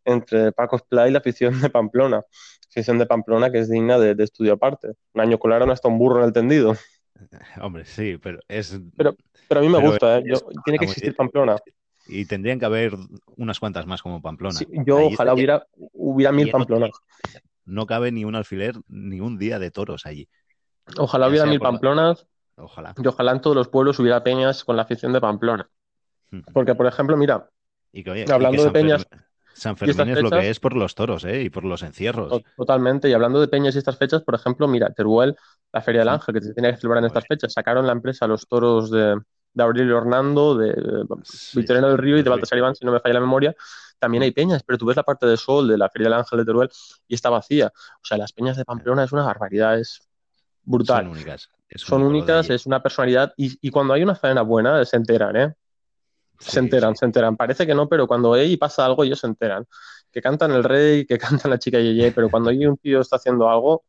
[0.04, 2.24] entre Paco Espla y la afición de Pamplona
[2.70, 4.92] afición de Pamplona que es digna de, estudio aparte.
[5.14, 6.74] Un año colaron hasta un burro en el tendido.
[7.62, 8.78] Hombre, sí, pero es.
[8.96, 9.16] Pero,
[9.48, 10.24] pero a mí me gusta, ¿eh?
[10.64, 11.56] tiene que existir Pamplona.
[12.06, 12.92] Y tendrían que haber
[13.36, 14.58] unas cuantas más como Pamplona.
[14.84, 16.90] yo ojalá hubiera, hubiera mil Pamplonas.
[17.64, 20.28] No, cabe ni un alfiler ni un día de toros allí.
[20.96, 22.26] Ojalá hubiera mil Pamplonas.
[22.56, 22.94] Ojalá.
[22.96, 25.68] Y ojalá en todos los pueblos hubiera peñas con la afición de Pamplona.
[26.52, 27.48] Porque, por ejemplo, mira,
[28.30, 29.06] hablando de peñas.
[29.60, 31.42] San Fermín es lo que es por los toros ¿eh?
[31.42, 32.42] y por los encierros.
[32.56, 33.10] Totalmente.
[33.10, 35.36] Y hablando de peñas y estas fechas, por ejemplo, mira, Teruel,
[35.70, 38.26] la Feria del Ángel, que se tenía que celebrar en estas fechas, sacaron la empresa
[38.26, 39.20] los toros de,
[39.52, 41.04] de Aurelio Hernando, de
[41.52, 43.54] Victoriano del Río y de Baltasar Iván, si no me falla la memoria.
[43.98, 46.38] También hay peñas, pero tú ves la parte de sol de la Feria del Ángel
[46.38, 46.70] de Teruel
[47.06, 47.70] y está vacía.
[47.96, 50.08] O sea, las peñas de Pamplona es una barbaridad, es
[50.62, 51.04] brutal.
[51.04, 51.50] Son únicas.
[51.76, 53.34] Son únicas, es una personalidad.
[53.36, 55.54] Y, y, cuando hay una faena buena, se enteran, ¿eh?
[56.40, 57.36] Se enteran, se enteran.
[57.36, 59.66] Parece que no, pero cuando hay pasa algo, ellos se enteran.
[60.10, 63.16] Que cantan el rey, que cantan la chica Yeye, pero cuando hay un tío está
[63.16, 63.84] haciendo algo,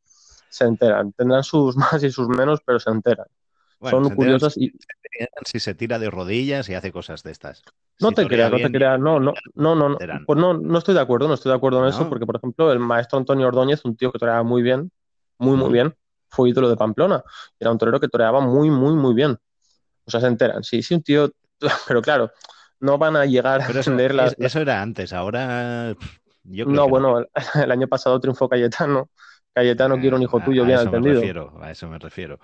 [0.49, 1.13] se enteran.
[1.13, 3.27] Tendrán sus más y sus menos, pero se enteran.
[3.89, 4.71] Son curiosas y.
[5.45, 7.63] Si se tira de rodillas y hace cosas de estas.
[7.99, 11.01] No te creas, no te creas, no, no, no, no, pues no, no estoy de
[11.01, 13.95] acuerdo, no estoy de acuerdo en eso, porque por ejemplo, el maestro Antonio Ordóñez, un
[13.95, 14.91] tío que toreaba muy bien,
[15.37, 15.95] muy, muy bien,
[16.29, 17.23] fue ídolo de Pamplona.
[17.59, 19.37] Era un torero que toreaba muy, muy, muy bien.
[20.05, 20.63] O sea, se enteran.
[20.63, 21.31] Si, si un tío
[21.87, 22.31] pero claro,
[22.79, 24.35] no van a llegar a entender las...
[24.37, 25.95] Eso era antes, ahora...
[26.43, 27.25] no, bueno,
[27.63, 29.09] el, año pasado triunfó Cayetano.
[29.53, 31.53] Cayetano quiere un hijo ah, tuyo bien entendido.
[31.61, 32.39] a eso me refiero.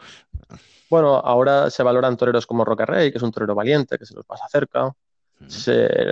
[0.90, 4.14] Bueno, ahora se valoran toreros como Roca Rey, que es un torero valiente, que se
[4.14, 4.92] los pasa cerca.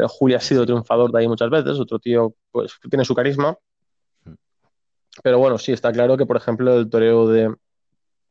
[0.07, 3.57] Julia ha sido triunfador de ahí muchas veces, otro tío pues tiene su carisma.
[5.23, 7.53] Pero bueno, sí, está claro que, por ejemplo, el toreo de,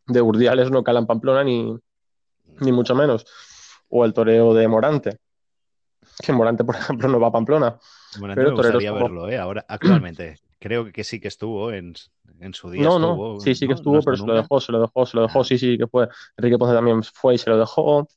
[0.07, 1.77] de Urdiales no cala en Pamplona ni,
[2.61, 3.27] ni mucho menos
[3.89, 5.19] o el toreo de Morante.
[6.23, 7.79] Que Morante, por ejemplo, no va a Pamplona.
[8.19, 9.39] Morante pero me gustaría verlo, ¿eh?
[9.39, 10.39] Ahora, actualmente.
[10.59, 11.95] Creo que sí que estuvo en,
[12.53, 12.83] su día.
[12.83, 15.23] No, no, sí, sí que estuvo, pero se lo dejó, se lo dejó, se lo
[15.25, 16.09] dejó, sí, sí que fue.
[16.39, 18.09] Enrique Ponce también fue y se lo dejó.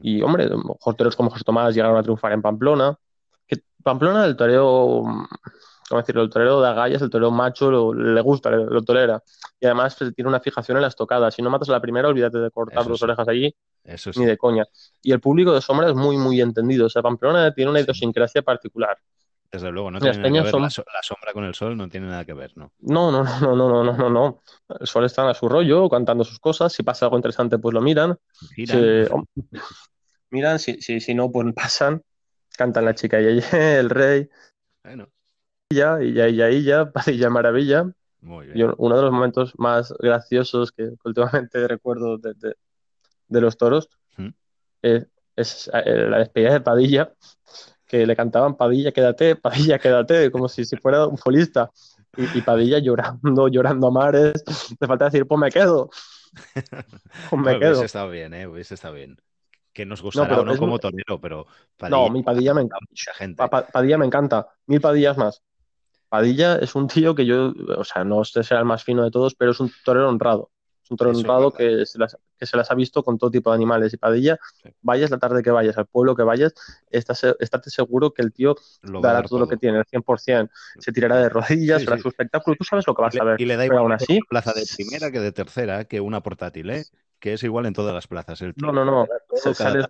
[0.00, 0.48] Y, hombre,
[0.96, 2.96] toreros como José Tomás llegaron a triunfar en Pamplona.
[3.46, 5.04] Que Pamplona, el toreo
[5.90, 6.22] ¿cómo decirlo?
[6.22, 9.20] El torero de agallas, el torero macho, le gusta, lo tolera.
[9.58, 11.34] Y además pues, tiene una fijación en las tocadas.
[11.34, 13.52] Si no matas a la primera, olvídate de cortar dos orejas allí,
[14.16, 14.64] ni de coña.
[15.02, 16.86] Y el público de sombra es muy, muy entendido.
[16.86, 18.96] O sea, Pamplona tiene una idiosincrasia particular.
[19.50, 20.60] Desde luego, no tiene nada que ver.
[20.62, 20.70] La,
[21.02, 22.72] sombra con el sol no tiene nada que ver, ¿no?
[22.78, 24.42] No, no, no, no, no, no, no, no.
[24.78, 26.72] El sol está a su rollo, cantando sus cosas.
[26.72, 28.16] Si pasa algo interesante, pues lo miran.
[30.30, 32.00] Miran, si, si, si no, pues pasan.
[32.56, 34.28] Cantan la chica y el rey.
[34.84, 35.08] Bueno
[35.70, 37.90] y ya, y ya, y ya, Padilla Maravilla.
[38.22, 42.54] uno de los momentos más graciosos que últimamente recuerdo de,
[43.28, 44.28] los toros ¿Mm?
[44.82, 47.12] es, eh, la despedida de Padilla,
[47.86, 51.70] que le cantaban Padilla, quédate, Padilla, quédate, como si, si fuera un folista.
[52.16, 54.42] Y, Padilla llorando, llorando a mares.
[54.80, 55.90] Le falta decir, pues me quedo.
[57.30, 57.70] Pues me quedo.
[57.70, 58.48] Hubiese estado bien, ¿eh?
[58.48, 59.16] Hubiese estado bien.
[59.72, 61.46] Que nos gustará no, no como torero, pero.
[61.88, 63.64] no, mi Padilla me encanta.
[63.72, 64.48] Padilla me encanta.
[64.66, 65.40] Mil Padillas más.
[66.10, 69.12] Padilla es un tío que yo, o sea, no sé sea el más fino de
[69.12, 70.50] todos, pero es un torero honrado.
[70.82, 73.50] Es un torero honrado que se, las, que se, las, ha visto con todo tipo
[73.50, 73.94] de animales.
[73.94, 74.36] Y Padilla,
[74.82, 76.52] vayas la tarde que vayas, al pueblo que vayas,
[76.90, 78.56] estás, estate seguro que el tío
[79.00, 80.50] dará todo, lo que tiene, el 100%.
[80.80, 82.56] Se tirará de rodillas, será su espectáculo.
[82.58, 83.40] Tú sabes lo que vas a ver.
[83.40, 86.84] Y le da igual así, plaza de primera que de tercera, que una portátil, ¿eh?
[87.20, 88.42] que es igual en todas las plazas.
[88.56, 89.06] no, no, no.
[89.54, 89.86] sales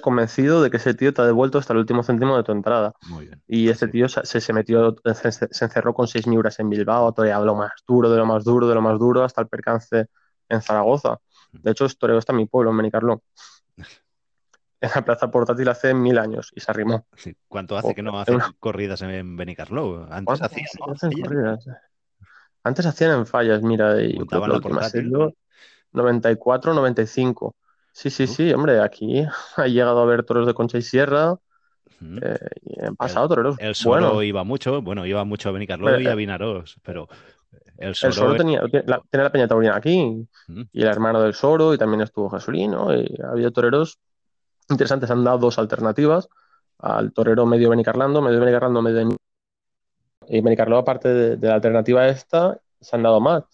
[0.00, 2.92] convencido de que ese tío te ha devuelto hasta el último céntimo de tu entrada.
[3.08, 3.42] Muy bien.
[3.46, 7.12] Y este tío se, se metió, se, se encerró con seis miuras en Bilbao, ha
[7.12, 10.06] toreado lo más duro, de lo más duro, de lo más duro, hasta el percance
[10.48, 11.18] en Zaragoza.
[11.52, 13.22] De hecho, toreo está en mi pueblo, en.
[14.82, 17.04] En la plaza portátil hace mil años y se arrimó.
[17.14, 17.36] Sí.
[17.48, 20.06] ¿Cuánto hace que no hacen corridas en Benicarló?
[20.10, 20.94] Antes hacían, ¿no?
[20.94, 21.66] hacen corridas?
[22.64, 24.24] Antes hacían en fallas, mira, y la
[24.58, 25.04] portátil.
[25.04, 25.34] sido
[25.92, 27.54] 94, 95.
[27.92, 29.24] Sí, sí, sí, hombre, aquí
[29.56, 31.36] ha llegado a haber toros de Concha y Sierra
[32.00, 34.24] eh, y han pasado toreros El Soro buenos.
[34.24, 37.08] iba mucho, bueno, iba mucho a Benicarló y a eh, Vinaros, pero
[37.76, 40.26] el Soro, El Soro tenía, la, tiene la Peña Taurina aquí
[40.72, 43.98] y el hermano del Soro y también estuvo Jesulino y ha habido toreros
[44.68, 45.10] interesantes.
[45.10, 46.28] Han dado dos alternativas
[46.78, 49.16] al torero medio Benicarlando, medio Benicarlando, medio
[50.28, 53.44] y Benicarló, aparte de, de la alternativa esta, se han dado más.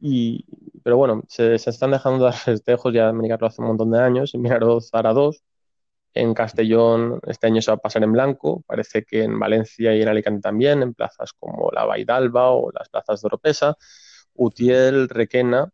[0.00, 0.44] Y,
[0.82, 4.00] pero bueno, se, se están dejando dar festejos ya en Benicarló hace un montón de
[4.00, 4.34] años.
[4.34, 5.42] En Vinaroz hará dos.
[6.14, 8.62] En Castellón este año se va a pasar en blanco.
[8.66, 12.88] Parece que en Valencia y en Alicante también, en plazas como la Vaidalba o las
[12.88, 13.76] plazas de Oropesa.
[14.34, 15.70] Utiel, Requena,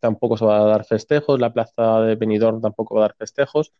[0.00, 1.38] tampoco se va a dar festejos.
[1.40, 3.72] La plaza de Benidorm tampoco va a dar festejos.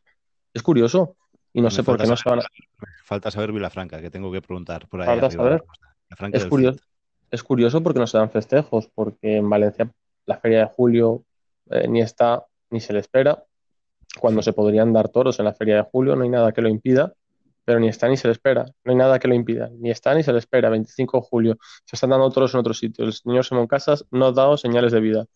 [0.53, 1.17] Es curioso.
[1.53, 2.43] Y no Me sé por qué no se van a...
[3.05, 5.65] Falta saber Vilafranca, que tengo que preguntar por ahí Falta saber.
[6.33, 6.81] Es curioso.
[7.33, 9.91] Es curioso porque no se dan festejos, porque en Valencia
[10.27, 11.25] la feria de julio
[11.71, 13.45] eh, ni está ni se le espera.
[14.21, 16.69] Cuando se podrían dar toros en la feria de julio, no hay nada que lo
[16.69, 17.15] impida,
[17.65, 18.67] pero ni está ni se le espera.
[18.85, 20.69] No hay nada que lo impida, ni está ni se le espera.
[20.69, 23.09] 25 de julio se están dando toros en otros sitios.
[23.09, 25.27] El señor Simón Casas no ha dado señales de vida.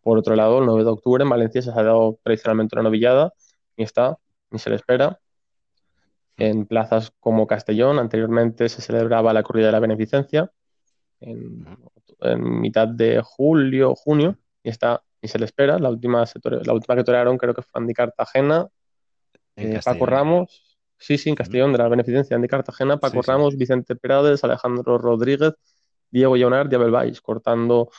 [0.00, 3.34] Por otro lado, el 9 de octubre en Valencia se ha dado tradicionalmente una novillada,
[3.76, 4.16] ni está
[4.50, 5.20] ni se le espera.
[6.38, 10.50] En plazas como Castellón, anteriormente se celebraba la corrida de la beneficencia
[11.20, 11.66] en,
[12.20, 15.78] en mitad de julio, junio, y está y se le espera.
[15.78, 18.68] La última, se tore- la última que torearon creo que fue Andy Cartagena,
[19.56, 19.80] En eh.
[19.84, 23.30] Paco Ramos, sí, sí, en Castellón, de la beneficencia, Andy Cartagena, Paco Sí, sí.
[23.30, 25.52] Ramos, Vicente Perades, Alejandro Rodríguez,
[26.10, 27.90] Diego Llonard y Abel Valls, cortando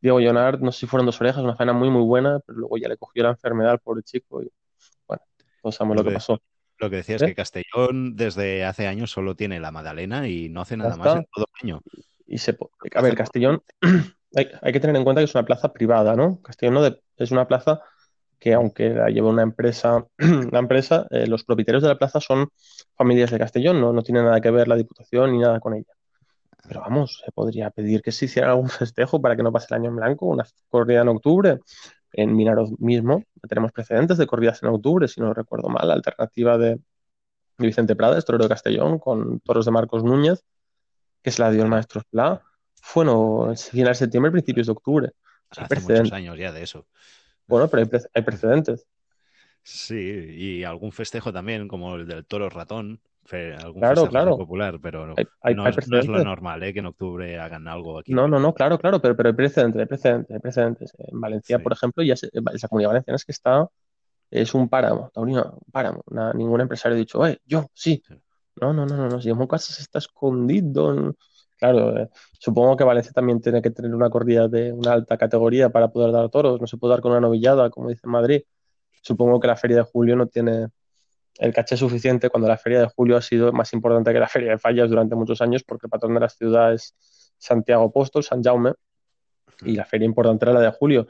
[0.00, 2.78] Diego Llonard, no sé si fueron dos orejas, una faena muy, muy buena, pero luego
[2.78, 4.48] ya le cogió la enfermedad al pobre chico y
[5.06, 5.22] bueno,
[5.60, 6.42] todos sabemos lo que Lo que- pasó.
[6.78, 7.26] Lo que decía es ¿Eh?
[7.26, 11.26] que Castellón desde hace años solo tiene la Madalena y no hace nada más en
[11.34, 11.80] todo el año.
[12.30, 12.56] Y se,
[12.94, 13.62] a ver, Castellón,
[14.36, 16.40] hay, hay que tener en cuenta que es una plaza privada, ¿no?
[16.42, 17.80] Castellón no de- es una plaza
[18.38, 20.06] que aunque la lleva una empresa,
[20.52, 22.48] la empresa, eh, los propietarios de la plaza son
[22.94, 25.92] familias de Castellón, no, no tiene nada que ver la Diputación ni nada con ella.
[26.68, 29.80] Pero vamos, se podría pedir que se hiciera algún festejo para que no pase el
[29.80, 31.58] año en blanco, una corrida en octubre.
[32.12, 36.58] En Minaroz mismo tenemos precedentes de corridas en octubre, si no recuerdo mal, la alternativa
[36.58, 36.80] de,
[37.60, 40.44] Vicente Prades, torero de Castellón, con toros de Marcos Núñez,
[41.22, 42.42] que se la dio el maestro Esplá,
[42.80, 45.10] fue no, final de septiembre, principios de octubre.
[45.50, 46.86] Hace muchos años ya de eso.
[47.46, 48.86] Bueno, pero hay, pre- hay precedentes.
[49.62, 54.36] Sí, y algún festejo también, como el del toro ratón, algún Claro, festejo claro.
[54.36, 56.72] popular, pero Hay, hay- no, es, no es lo normal, ¿eh?
[56.72, 58.12] que en octubre hagan algo aquí.
[58.12, 60.92] No, no, no, claro, claro, pero, pero hay precedentes, hay precedentes, hay precedentes.
[60.98, 61.62] En Valencia, Sí.
[61.62, 63.68] por ejemplo, ya se- esa comunidad valenciana es que está,
[64.30, 66.02] es un páramo, taurino, un páramo.
[66.34, 68.02] Ningún empresario ha dicho, eh, yo, sí.
[68.06, 68.14] Sí.
[68.56, 71.14] No, no, no, no, no, si Simón Casas está escondido.
[71.58, 72.08] Claro, eh,
[72.38, 76.12] supongo que Valencia también tiene que tener una corrida de una alta categoría para poder
[76.12, 78.42] dar toros, no se puede dar con una novillada, como dice Madrid.
[79.02, 80.68] Supongo que la Feria de Julio no tiene
[81.38, 84.52] el caché suficiente cuando la Feria de Julio ha sido más importante que la Feria
[84.52, 86.94] de Fallas durante muchos años, porque el patrón de la ciudad es
[87.38, 88.72] Santiago Apóstol, San Jaume,
[89.62, 91.06] y la feria importante era la de julio.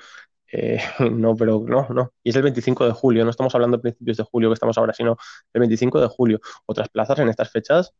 [0.53, 0.79] Eh,
[1.13, 2.13] no, pero no, no.
[2.23, 4.77] Y es el 25 de julio, no estamos hablando de principios de julio que estamos
[4.79, 5.17] ahora, sino
[5.53, 6.41] el 25 de julio.
[6.67, 7.95] Otras plazas en estas fechas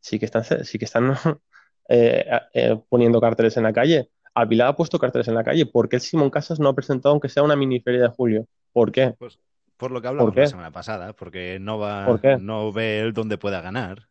[0.00, 1.14] sí que están, sí que están
[1.88, 4.10] eh, eh, poniendo carteles en la calle.
[4.34, 5.64] Ávila ha puesto carteles en la calle.
[5.66, 8.46] ¿Por qué el Simón Casas no ha presentado aunque sea una mini feria de julio?
[8.72, 9.14] ¿Por qué?
[9.18, 9.38] Pues
[9.78, 12.36] por lo que hablamos la semana pasada, porque no va, ¿Por qué?
[12.38, 14.08] no ve él dónde pueda ganar.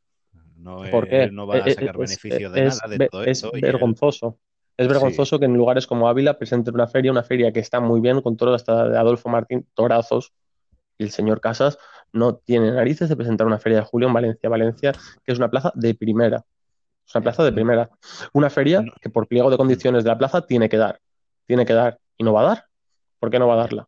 [0.58, 1.24] No, ¿Por qué?
[1.24, 3.52] él no va a Eh, sacar es- beneficio de es nada de todo es esto.
[3.54, 4.40] él- vergonzoso.
[4.78, 8.02] Es vergonzoso que en lugares como Ávila presenten una feria, una feria que está muy
[8.02, 10.34] bien, con toros hasta de Adolfo Martín, torazos,
[10.98, 11.78] y el señor Casas
[12.12, 14.50] no tiene narices de presentar una feria de julio en Valencia.
[14.50, 14.92] Valencia,
[15.24, 16.46] que es una plaza de primera.
[17.08, 17.90] Es una plaza de primera.
[18.34, 21.00] Una feria que por pliego de condiciones de la plaza tiene que dar.
[21.46, 22.00] Tiene que dar.
[22.18, 22.66] ¿Y no va a dar?
[23.20, 23.88] ¿Por qué no va a darla?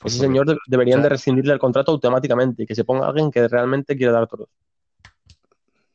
[0.00, 3.30] pues Ese señor de- deberían de rescindirle el contrato automáticamente y que se ponga alguien
[3.30, 4.48] que realmente quiere dar toros.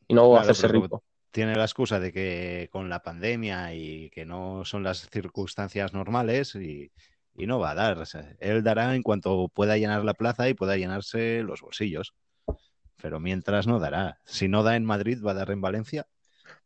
[0.08, 1.02] Y no Claro, hacerse rico.
[1.30, 6.54] Tiene la excusa de que con la pandemia y que no son las circunstancias normales
[6.54, 6.90] y,
[7.36, 7.98] y no va a dar.
[7.98, 12.14] O sea, él dará en cuanto pueda llenar la plaza y pueda llenarse los bolsillos.
[13.00, 14.18] Pero mientras no dará.
[14.24, 16.06] Si no da en Madrid, va a dar en Valencia.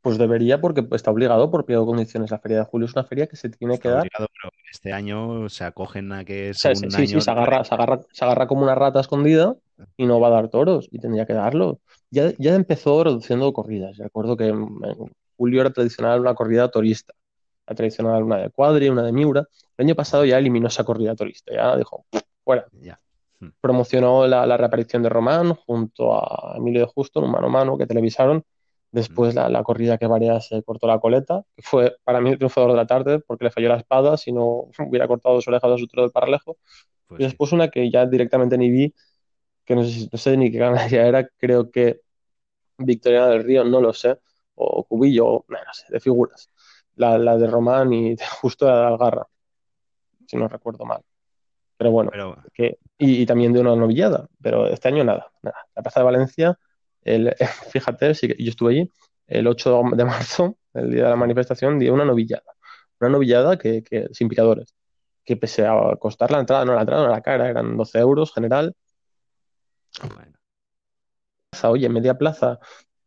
[0.01, 2.31] Pues debería, porque está obligado por pliego de condiciones.
[2.31, 4.01] La feria de julio es una feria que se tiene que dar.
[4.01, 7.75] Obligado, pero este año se acogen a que es un sí, sí, se agarra, se,
[7.75, 9.57] agarra, se agarra como una rata escondida
[9.97, 11.81] y no va a dar toros y tendría que darlo.
[12.15, 13.97] Ya, ya empezó reduciendo corridas.
[13.97, 14.69] Recuerdo que en
[15.37, 17.13] julio era tradicional una corrida torista.
[17.67, 19.49] La tradicional una de cuadri, una de miura.
[19.77, 22.07] El año pasado ya eliminó esa corrida turista, ya dijo,
[22.45, 22.67] fuera.
[22.81, 23.01] Ya.
[23.41, 23.49] Hmm.
[23.61, 27.77] Promocionó la, reaparición de Román junto a Emilio de Justo en un mano a mano
[27.77, 28.45] que televisaron.
[28.93, 29.51] Después hmm.
[29.51, 32.77] la, corrida que varía se cortó la coleta, que fue para mí el triunfador de
[32.77, 35.89] la tarde porque le falló la espada, si no hubiera cortado su oreja de su
[35.97, 36.59] del paralejo.
[37.09, 38.95] Pues y después una que ya directamente ni vi,
[39.65, 42.04] que no sé, no sé ni qué ganaría era, creo que
[42.79, 44.19] Victoriana del Río, no lo sé,
[44.55, 46.51] o Cubillo, no, sé, de figuras.
[46.97, 49.27] La, la de Román y Justo de Algarra
[50.27, 51.03] si no recuerdo mal.
[51.77, 52.11] Pero bueno,
[52.53, 55.57] Que, y, también de una novillada, pero este año nada, nada.
[55.75, 56.59] La Plaza de Valencia,
[57.03, 57.35] el,
[57.71, 58.91] fíjate, sí, yo estuve allí,
[59.27, 62.55] el 8 de marzo, el día de la manifestación, dio una novillada.
[63.01, 64.75] Una novillada que, que sin picadores,
[65.25, 68.33] que pese a costar la entrada, no la entrada, no la cara, eran 12 euros
[68.33, 68.75] general.
[70.15, 70.44] Bueno.
[71.71, 72.59] Oye, media plaza,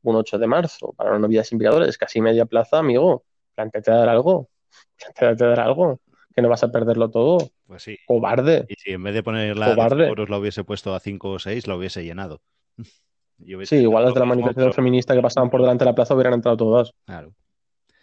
[0.04, 3.24] un 8 de marzo, para una novillada sin picadores, casi media plaza, amigo,
[3.56, 4.50] planteate dar algo,
[4.98, 6.00] planteate dar algo
[6.38, 7.50] que no vas a perderlo todo.
[7.65, 7.98] Pues sí.
[8.06, 8.65] Cobarde.
[8.70, 11.65] Y si en vez de ponerla a euros lo hubiese puesto a 5 o 6,
[11.65, 12.41] lo hubiese llenado.
[13.63, 16.36] sí, igual las de la manifestación feminista que pasaban por delante de la plaza hubieran
[16.36, 16.93] entrado todas.
[17.06, 17.34] Claro.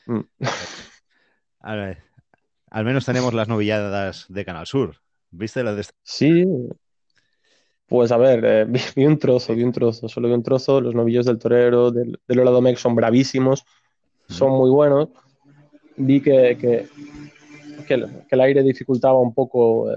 [0.06, 0.20] Mm.
[1.60, 4.96] al menos tenemos las novilladas de Canal Sur.
[5.30, 6.44] ¿Viste las de Sí.
[7.86, 8.64] Pues a ver, eh,
[8.96, 10.80] vi, un trozo, vi un trozo, solo vi un trozo.
[10.80, 13.64] Los novillos del torero, del, del Oladomec son bravísimos,
[14.28, 15.08] son muy buenos.
[15.96, 16.88] Vi que
[17.84, 19.96] que el, aire dificultaba un poco eh,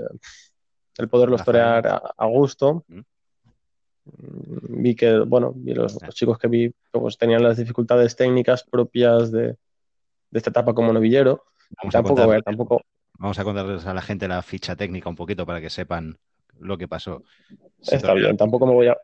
[0.98, 2.86] el poderlos torear a, gusto.
[2.88, 3.00] Mm.
[4.82, 9.58] Vi que, bueno, los, chicos que vi pues, tenían las dificultades técnicas propias de,
[10.32, 11.46] esta etapa como novillero.
[11.82, 12.82] Vamos tampoco, a, ver, tampoco...
[13.20, 16.18] Vamos a contarles a la gente la ficha técnica un poquito para que sepan
[16.60, 17.24] lo que pasó.
[17.82, 18.98] Está bien, tampoco me voy a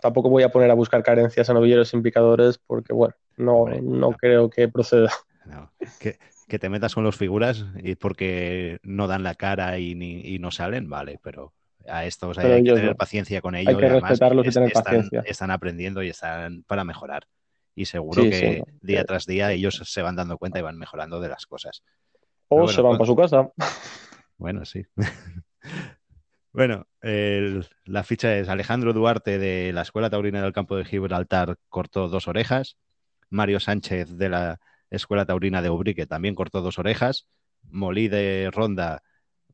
[0.00, 4.48] tampoco voy a poner a buscar carencias a novilleros implicadores porque, bueno, no, no, creo
[4.48, 5.10] que proceda.
[5.44, 5.70] No.
[6.00, 6.18] Que,
[6.48, 10.88] que te metas con los figuras y porque no dan la cara y, no salen,
[10.88, 11.52] vale, pero
[11.88, 13.74] a estos hay, que tener paciencia con ellos.
[13.74, 15.22] Hay que respetarlos y tener están, paciencia.
[15.26, 17.26] Están aprendiendo y están para mejorar.
[17.74, 21.28] Y seguro que día tras día ellos se van dando cuenta y van mejorando de
[21.28, 21.82] las cosas.
[22.48, 23.50] O se van para su casa.
[24.38, 24.84] Bueno, sí.
[26.56, 32.08] bueno, la ficha es Alejandro Duarte de la Escuela Taurina del Campo de Gibraltar cortó
[32.08, 32.78] dos orejas.
[33.28, 37.28] Mario Sánchez de la Escuela Taurina de Ubrique también cortó dos orejas.
[37.64, 39.02] Molí de Ronda,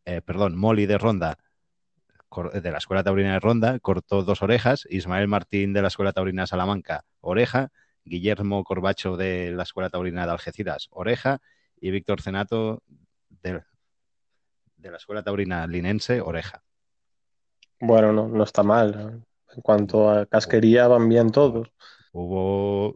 [0.05, 1.38] eh, perdón, Molly de Ronda
[2.55, 4.87] de la Escuela Taurina de Ronda cortó dos orejas.
[4.88, 7.73] Ismael Martín de la Escuela Taurina de Salamanca, oreja.
[8.05, 11.41] Guillermo Corbacho de la Escuela Taurina de Algeciras, oreja.
[11.81, 12.83] Y Víctor Cenato
[13.29, 13.62] de,
[14.79, 16.62] la Escuela Taurina Linense, oreja.
[17.85, 19.25] Bueno, no, no está mal.
[19.55, 21.68] En cuanto a casquería, van bien todos.
[22.12, 22.95] Hubo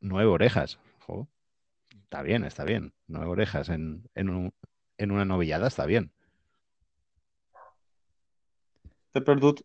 [0.00, 0.80] nueve orejas.
[2.02, 2.92] Está bien, está bien.
[3.06, 4.02] Nueve orejas en,
[4.98, 6.10] una novillada está bien.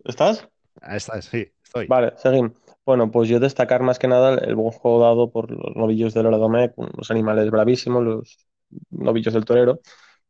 [0.06, 0.48] ¿Estás?
[0.82, 1.88] Ah, sí, estoy.
[1.88, 2.52] Vale, seguimos.
[2.86, 6.28] Bueno, pues yo destacar más que nada el buen juego dado por los novillos del
[6.28, 8.48] Oradomec, los animales bravísimos, los
[8.92, 9.80] novillos del torero.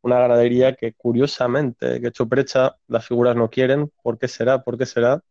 [0.02, 3.92] Una ganadería que curiosamente, que hecho precha, las figuras no quieren.
[4.02, 4.64] ¿Por qué será?
[4.64, 5.22] ¿Por qué será?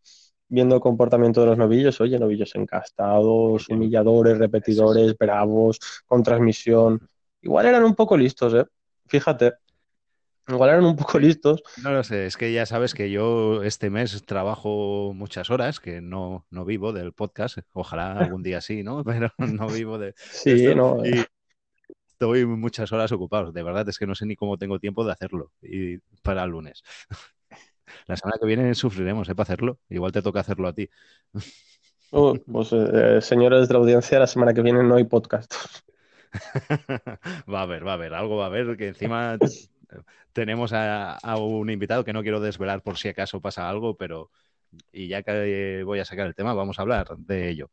[0.49, 7.01] viendo el comportamiento de los novillos, oye, novillos encastados, humilladores, repetidores, bravos, con transmisión.
[7.43, 8.65] Igual eran un poco listos, ¿eh?
[9.07, 9.55] Fíjate.
[10.49, 11.63] Igual eran un poco listos.
[11.83, 16.01] No lo sé, es que ya sabes que yo este mes trabajo muchas horas, que
[16.01, 19.03] no, no vivo del podcast, ojalá algún día sí, ¿no?
[19.05, 20.15] Pero no vivo de...
[20.17, 21.03] Sí, no.
[22.17, 25.13] Estoy muchas horas ocupado, de verdad es que no sé ni cómo tengo tiempo de
[25.13, 26.83] hacerlo y para el lunes.
[28.07, 29.35] La semana que viene sufriremos ¿eh?
[29.35, 29.79] para hacerlo.
[29.89, 30.89] Igual te toca hacerlo a ti.
[32.13, 35.53] Uh, pues, eh, señores de la audiencia, la semana que viene no hay podcast.
[37.53, 39.37] va a haber, va a haber, algo va a haber, que encima
[40.33, 44.31] tenemos a, un invitado que no quiero desvelar por si acaso pasa algo, pero
[44.93, 47.71] y ya que voy a sacar el tema, vamos a hablar de ello.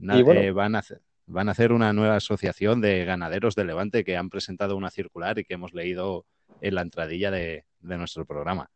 [0.00, 4.16] Eh, van, a hacer, van a hacer una nueva asociación de ganaderos de Levante que
[4.16, 6.24] han presentado una circular y que hemos leído
[6.60, 8.70] en la entradilla de nuestro programa.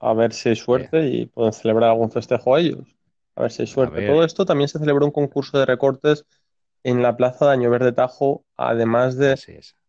[0.00, 2.96] A ver si hay suerte y pueden celebrar algún festejo a ellos.
[3.36, 4.06] A ver si hay suerte.
[4.06, 6.24] Todo esto también se celebró un concurso de recortes
[6.82, 9.38] en la plaza de Año Verde Tajo, además de,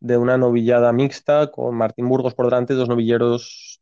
[0.01, 3.81] de una novillada mixta con Martín Burgos por delante y dos novilleros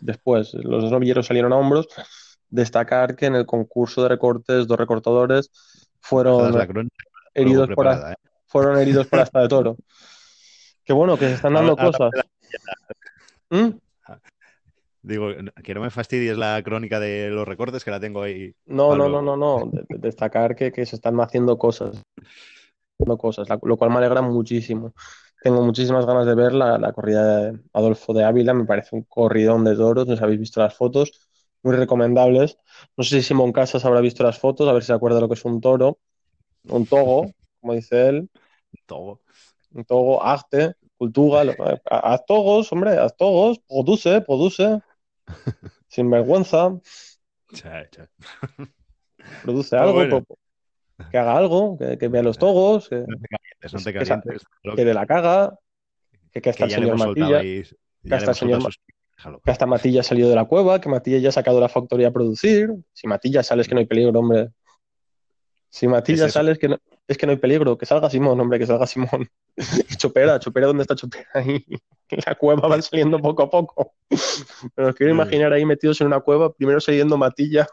[0.00, 0.54] después.
[0.54, 1.86] Los dos novilleros salieron a hombros.
[2.48, 5.50] Destacar que en el concurso de recortes, dos recortadores
[6.00, 6.54] fueron
[7.40, 8.14] heridos por, ¿eh?
[8.46, 9.76] fueron heridos por asta de toro.
[10.84, 12.10] Qué bueno, que se están dando cosas.
[13.50, 13.70] ¿Mm?
[15.02, 15.28] Digo,
[15.62, 18.52] que no me fastidies la crónica de los recortes, que la tengo ahí.
[18.66, 19.70] No, no, no, no, no.
[19.88, 22.02] destacar que, se están haciendo cosas.
[23.18, 24.92] cosas, lo cual me alegra muchísimo.
[25.42, 28.54] Tengo muchísimas ganas de ver la, corrida de Adolfo de Ávila.
[28.54, 30.06] Me parece un corridón de toros.
[30.06, 31.28] No sé si habéis visto las fotos.
[31.62, 32.58] Muy recomendables.
[32.96, 35.22] No sé si Simón Casas habrá visto las fotos, a ver si se acuerda de
[35.22, 35.98] lo que es un toro.
[36.68, 38.16] Un togo, como dice él.
[38.16, 39.20] Un togo.
[39.72, 41.54] Un togo, arte, cultura.
[41.84, 43.58] Haz togos, hombre, haz togos.
[43.60, 44.80] Produce, produce.
[45.88, 46.78] Sin vergüenza.
[49.42, 50.24] Produce algo.
[51.10, 52.88] Que haga algo, que, vea los togos.
[52.88, 53.04] Que,
[54.76, 55.58] que, de la caga.
[56.32, 57.40] Que, que hasta el señor Matilla.
[57.40, 58.62] que hasta el señor
[59.44, 62.08] que hasta Matilla ha salido de la cueva, que Matilla ya ha sacado la factoría
[62.08, 62.72] a producir.
[62.92, 64.50] Si Matilla sales que no hay peligro, hombre.
[65.70, 68.66] Si Matilla sales que no, es que no hay peligro, que salga Simón, hombre, que
[68.66, 69.28] salga Simón.
[69.98, 71.26] Chopera, Chopera, ¿dónde está Chopera?
[71.34, 71.64] Ahí
[72.10, 73.94] en la cueva van saliendo poco a poco.
[74.74, 77.66] Pero os quiero imaginar ahí metidos en una cueva, primero saliendo Matilla,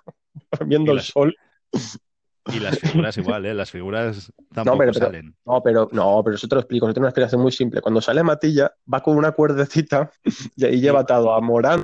[0.66, 1.36] viendo el sol.
[2.54, 3.54] Y las figuras igual, ¿eh?
[3.54, 5.36] Las figuras tampoco no, pero, salen.
[5.46, 6.86] No, pero, no, pero eso te lo explico.
[6.86, 7.82] Eso tiene una explicación muy simple.
[7.82, 10.12] Cuando sale Matilla, va con una cuerdecita
[10.56, 11.84] y ahí lleva atado a Morán.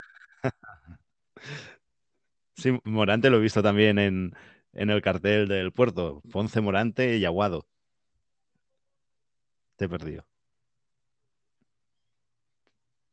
[2.55, 4.36] Sí, Morante lo he visto también en,
[4.74, 6.22] el cartel del puerto.
[6.32, 7.65] Ponce Morante y Aguado.
[9.76, 10.26] Te he perdido.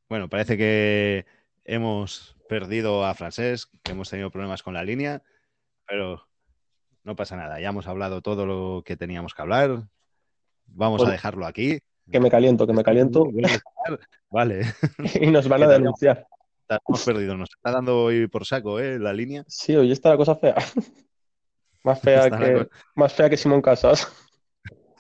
[0.09, 1.27] Bueno, parece que
[1.65, 5.23] hemos perdido a Francés, que hemos tenido problemas con la línea,
[5.87, 6.27] pero
[7.05, 9.89] no pasa nada, ya hemos hablado todo lo que teníamos que hablar.
[10.67, 11.79] Vamos a pues dejarlo aquí.
[12.11, 13.25] Que me caliento, que me caliento.
[14.31, 14.63] Vale.
[15.21, 16.27] y nos van a denunciar.
[16.87, 18.99] Hemos perdido, nos está dando hoy por saco, ¿eh?
[18.99, 19.45] La línea.
[19.47, 20.55] Sí, hoy está la cosa fea.
[21.89, 24.11] Más fea, que, más fea que Simón Casas.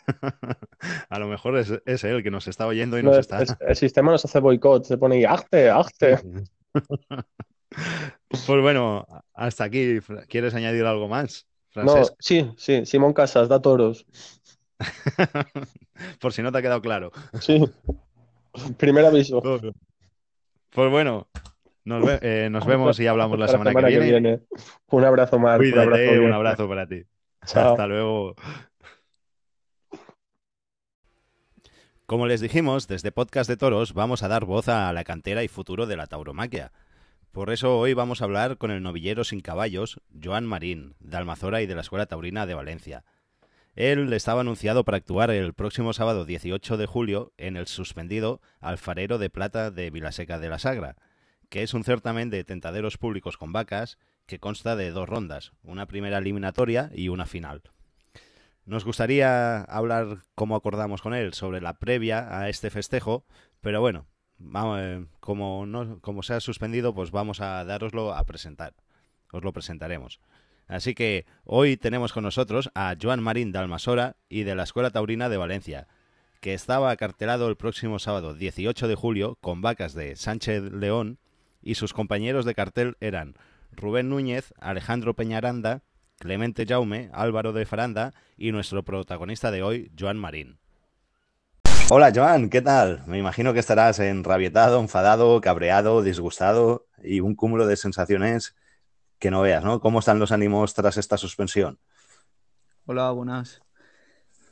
[1.10, 3.44] a lo mejor es, es, él que nos está oyendo y nos está.
[3.60, 6.18] el sistema nos hace boicot, se pone ¡Achte, achte!
[8.28, 9.98] pues bueno, hasta aquí.
[10.28, 11.46] ¿Quieres añadir algo más?
[11.74, 14.06] No, sí, sí, Simón Casas, da toros.
[16.20, 17.12] Por si no te ha quedado claro.
[17.40, 17.62] Sí.
[18.78, 19.42] Primer aviso.
[19.42, 21.28] Pues bueno,
[21.84, 24.40] nos, eh, vemos y hablamos la semana, que, viene.
[24.90, 25.60] Un abrazo más.
[25.60, 27.04] un abrazo, un abrazo para ti.
[27.40, 28.34] Hasta luego.
[32.06, 35.48] Como les dijimos, desde Podcast de Toros vamos a dar voz a la cantera y
[35.48, 36.72] futuro de la tauromaquia.
[37.32, 41.60] Por eso hoy vamos a hablar con el novillero sin caballos, Joan Marín, de Almazora
[41.60, 43.04] y de la Escuela Taurina de Valencia.
[43.76, 49.18] Él estaba anunciado para actuar el próximo sábado 18 de julio en el suspendido Alfarero
[49.18, 50.96] de Plata de Vilaseca de la Sagra,
[51.48, 55.86] que es un certamen de tentaderos públicos con vacas que consta de dos rondas, una
[55.86, 57.62] primera eliminatoria y una final.
[58.66, 63.24] Nos gustaría hablar, como acordamos con él, sobre la previa a este festejo,
[63.62, 64.06] pero bueno,
[64.78, 68.74] eh, como, no, se ha suspendido, pues vamos a daroslo a presentar.
[69.32, 70.20] Os lo presentaremos.
[70.66, 74.90] Así que hoy tenemos con nosotros a Joan Marín de Almasora y de la Escuela
[74.90, 75.88] Taurina de Valencia,
[76.40, 81.18] que estaba acartelado el próximo sábado 18 de julio con vacas de Sánchez León
[81.68, 83.34] y sus compañeros de cartel eran
[83.72, 85.82] Rubén Núñez, Alejandro Peñaranda,
[86.18, 90.60] Clemente Jaume, Álvaro de Faranda y nuestro protagonista de hoy, Joan Marín.
[91.90, 93.02] Hola Joan, ¿qué tal?
[93.06, 98.56] Me imagino que estarás enrabietado, enfadado, cabreado, disgustado y un cúmulo de sensaciones
[99.18, 99.80] que no veas, ¿no?
[99.80, 101.78] ¿Cómo están los ánimos tras esta suspensión?
[102.86, 103.60] Hola, buenas.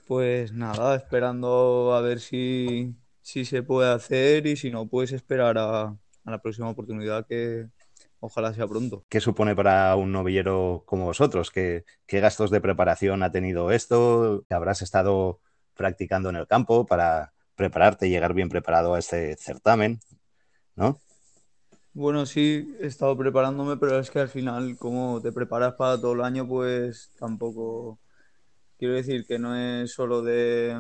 [0.07, 5.97] Pues nada, esperando a ver si, se puede hacer y si no, pues esperar a,
[6.31, 7.69] la próxima oportunidad que
[8.21, 9.05] ojalá sea pronto.
[9.09, 11.51] ¿Qué supone para un novillero como vosotros?
[11.51, 14.45] ¿Qué, qué gastos de preparación ha tenido esto?
[14.51, 15.41] ¿Habrás estado
[15.75, 20.01] practicando en el campo para prepararte y llegar bien preparado a este certamen,
[20.75, 20.99] ¿no?
[21.93, 26.13] Bueno, sí, he estado preparándome, pero es que al final, como te preparas para todo
[26.13, 27.99] el año, pues tampoco.
[28.79, 30.79] Quiero decir que no es solo de,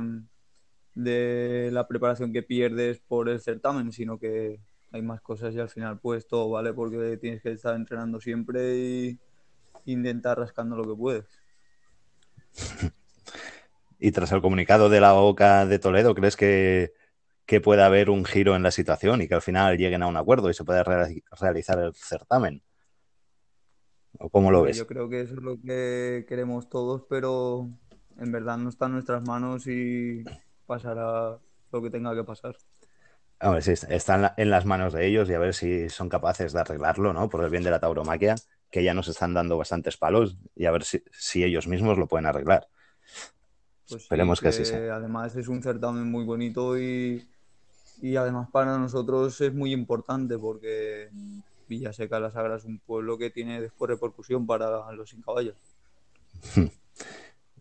[0.94, 4.60] de la preparación que pierdes por el certamen, sino que
[4.92, 8.76] hay más cosas y al final, pues todo vale porque tienes que estar entrenando siempre
[8.76, 9.18] y
[9.86, 11.26] intentar rascando lo que puedes.
[13.98, 16.92] Y tras el comunicado de la OCA de Toledo, ¿crees que,
[17.46, 20.18] que puede haber un giro en la situación y que al final lleguen a un
[20.18, 22.62] acuerdo y se pueda realizar el certamen?
[24.18, 24.76] ¿O cómo lo ves?
[24.76, 27.68] Yo creo que eso es lo que queremos todos, pero
[28.18, 30.24] en verdad no está en nuestras manos y
[30.66, 31.38] pasará
[31.72, 32.56] lo que tenga que pasar.
[33.40, 36.60] Hombre, sí, está en, las manos de ellos y a ver si son capaces de
[36.60, 37.28] arreglarlo, ¿no?
[37.28, 38.34] Por el bien de la tauromaquia,
[38.70, 42.26] que ya nos están dando bastantes palos y a ver si ellos mismos lo pueden
[42.26, 42.68] arreglar.
[43.88, 44.96] Pues Esperemos que, que así sea.
[44.96, 47.28] Además es un certamen muy bonito y,
[48.02, 51.10] y además para nosotros es muy importante porque
[51.68, 55.56] Villaseca la Sagra es un pueblo que tiene después repercusión para los sin caballos.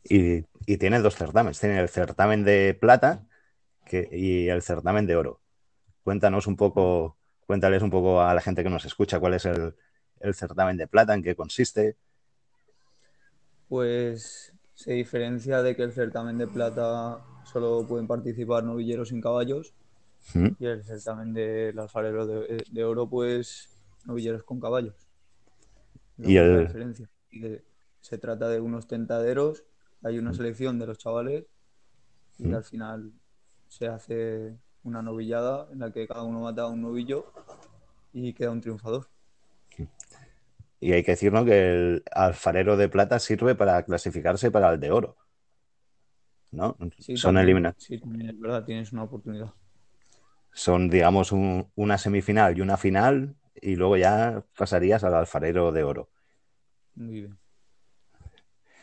[0.08, 1.60] Y, y, tiene dos certámenes.
[1.60, 3.26] Tiene el certamen de plata
[3.88, 5.40] que, y el certamen de oro.
[6.06, 9.74] Cuéntanos un poco, cuéntales un poco a la gente que nos escucha cuál es el,
[10.20, 11.98] el certamen de plata, en qué consiste.
[13.68, 19.74] Pues se diferencia de que el certamen de plata solo pueden participar novilleros sin caballos
[20.60, 23.68] y el certamen del alfarero de, de, oro, pues
[24.06, 25.08] novilleros con caballos.
[26.20, 26.54] Y el...
[26.54, 27.10] la diferencia.
[28.00, 29.64] Se trata de unos tentaderos,
[30.04, 31.48] hay una selección de los chavales
[32.38, 33.12] y al final
[33.70, 37.26] se hace una novillada en la que cada uno mata a un novillo
[38.14, 39.08] y queda un triunfador.
[40.80, 41.44] Y hay que decir ¿no?
[41.44, 45.18] que el alfarero de plata sirve para clasificarse para el de oro.
[46.52, 46.78] ¿No?
[47.00, 47.84] Sí, Son eliminados.
[47.84, 49.52] Sí, es verdad, tienes una oportunidad.
[50.54, 55.84] Son, digamos, un, una semifinal y una final, y luego ya pasarías al alfarero de
[55.84, 56.10] oro.
[56.94, 57.38] Muy bien.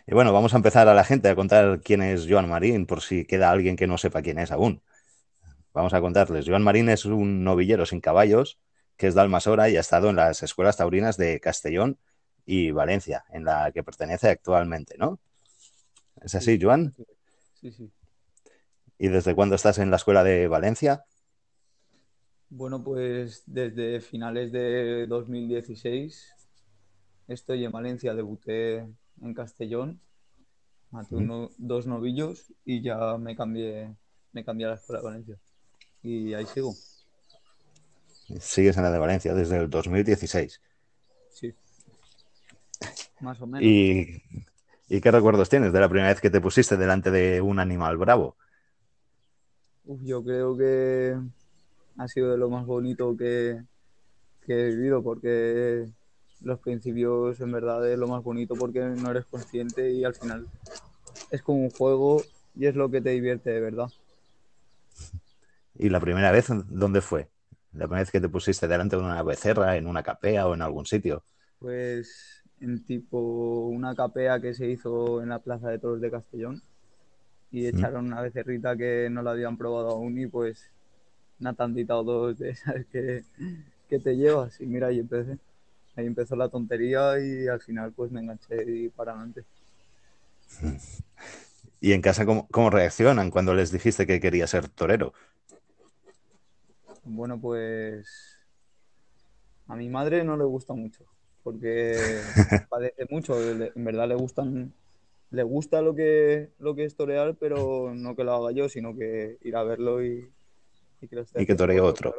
[0.07, 3.01] Y bueno, vamos a empezar a la gente a contar quién es Joan Marín, por
[3.01, 4.83] si queda alguien que no sepa quién es aún.
[5.75, 6.47] Vamos a contarles.
[6.47, 8.59] Joan Marín es un novillero sin caballos,
[8.97, 11.99] que es de Almasora y ha estado en las escuelas taurinas de Castellón
[12.45, 15.19] y Valencia, en la que pertenece actualmente, ¿no?
[16.23, 16.63] ¿Es así, Sí.
[16.63, 16.95] Joan?
[17.61, 17.91] Sí, sí.
[18.99, 21.05] ¿Y desde cuándo estás en la escuela de Valencia?
[22.51, 26.35] Bueno, pues desde finales de 2016
[27.29, 28.87] estoy en Valencia, debuté
[29.23, 30.01] en Castellón,
[30.91, 33.95] maté uno- dos novillos y ya me cambié,
[34.33, 35.39] me cambié a la escuela de Valencia.
[36.03, 36.75] Y ahí sigo,
[38.41, 40.61] Sigues en la de Valencia desde el 2016.
[41.33, 41.55] sí.
[43.21, 43.63] Más o menos.
[43.63, 44.23] ¿Y,
[44.89, 47.97] ¿Y qué recuerdos tienes de la primera vez que te pusiste delante de un animal
[47.97, 48.37] bravo?
[49.85, 51.17] Uf, yo creo que
[51.97, 53.63] ha sido de lo más bonito que,
[54.47, 55.89] que he vivido porque
[56.41, 60.47] los principios en verdad es lo más bonito porque no eres consciente y al final
[61.31, 62.23] es como un juego
[62.55, 63.89] y es lo que te divierte de verdad.
[65.75, 67.31] ¿Y la primera vez dónde fue?
[67.73, 70.63] La primera vez que te pusiste delante de una becerra, en una capea o en
[70.63, 71.25] algún sitio.
[71.59, 76.63] Pues en tipo una capea que se hizo en la Plaza de Toros de Castellón
[77.53, 80.71] y echaron una becerrita que no la habían probado aún y pues
[81.41, 83.25] una tandita o dos de esas que,
[83.89, 85.39] que te llevas y mira ahí empecé.
[85.97, 89.45] Ahí empezó la tontería y al final pues me enganché y para adelante.
[91.81, 95.15] ¿Y en casa cómo, cómo reaccionan cuando les dijiste que quería ser torero?
[97.05, 98.39] Bueno, pues
[99.67, 101.05] a mi madre no le gusta mucho,
[101.43, 101.97] porque
[102.71, 103.41] padece mucho.
[103.41, 104.73] En verdad le gustan,
[105.31, 108.97] le gusta lo que, lo que es torear, pero no que lo haga yo, sino
[108.97, 110.31] que ir a verlo y,
[111.01, 112.15] y que lo esté Y que toree otro,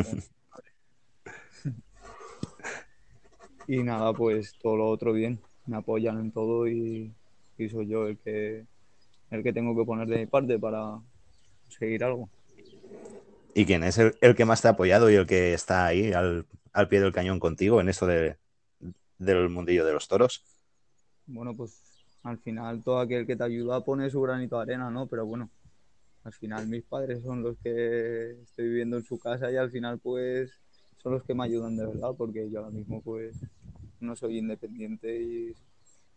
[0.00, 0.18] claro.
[3.66, 5.38] Y nada, pues todo lo otro bien.
[5.66, 7.12] Me apoyan en todo y,
[7.58, 8.64] y soy yo el que,
[9.30, 10.98] el que tengo que poner de mi parte para
[11.64, 12.30] conseguir algo.
[13.58, 16.12] ¿Y quién es el, el que más te ha apoyado y el que está ahí
[16.12, 18.36] al, al pie del cañón contigo en esto de,
[19.18, 20.44] del mundillo de los toros?
[21.26, 21.72] Bueno, pues
[22.22, 25.08] al final todo aquel que te ayuda pone su granito de arena, ¿no?
[25.08, 25.50] Pero bueno,
[26.22, 29.98] al final mis padres son los que estoy viviendo en su casa y al final
[29.98, 30.52] pues
[31.02, 33.34] son los que me ayudan de verdad, porque yo ahora mismo pues
[33.98, 35.52] no soy independiente y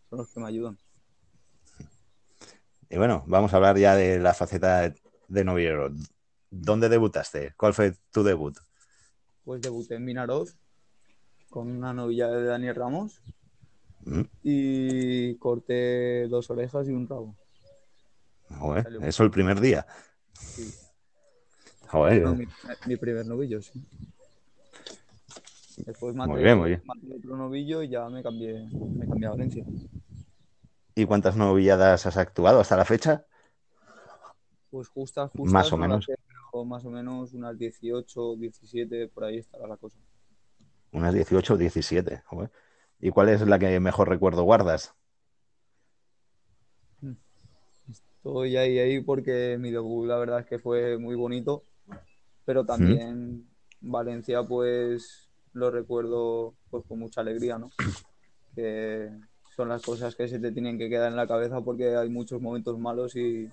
[0.08, 0.78] son los que me ayudan.
[2.88, 4.94] Y bueno, vamos a hablar ya de la faceta
[5.26, 5.90] de novillero.
[6.52, 7.54] ¿Dónde debutaste?
[7.56, 8.54] ¿Cuál fue tu debut?
[9.44, 10.54] Pues debuté en Vinaroz
[11.50, 13.20] con una novilla de Daniel Ramos
[14.04, 17.34] Mm, y corté dos orejas y un rabo.
[18.58, 19.86] joder, eso el primer día.
[20.34, 20.72] Sí.
[21.88, 22.46] Joder, No, mi,
[22.86, 23.72] mi primer novillo, sí.
[25.86, 26.82] Después maté, Muy bien, muy bien.
[26.84, 28.66] maté otro novillo y ya me cambié,
[28.98, 29.64] me cambié a Valencia.
[30.94, 33.26] ¿y cuántas novilladas has actuado hasta la fecha?
[34.70, 35.52] Pues justas, justas.
[35.52, 36.06] Más o menos.
[36.52, 39.98] Pero más o menos unas 18, 17, por ahí estará la cosa.
[40.92, 42.22] Unas 18 o 17.
[42.26, 42.50] joder.
[43.00, 44.94] ¿Y cuál es la que mejor recuerdo guardas?
[47.90, 51.64] Estoy ahí, ahí porque mi debut la verdad es que fue muy bonito,
[52.44, 53.48] pero también
[53.80, 57.70] Valencia pues lo recuerdo pues con mucha alegría, ¿no?
[58.54, 59.10] Que
[59.56, 62.40] son las cosas que se te tienen que quedar en la cabeza porque hay muchos
[62.40, 63.50] momentos malos y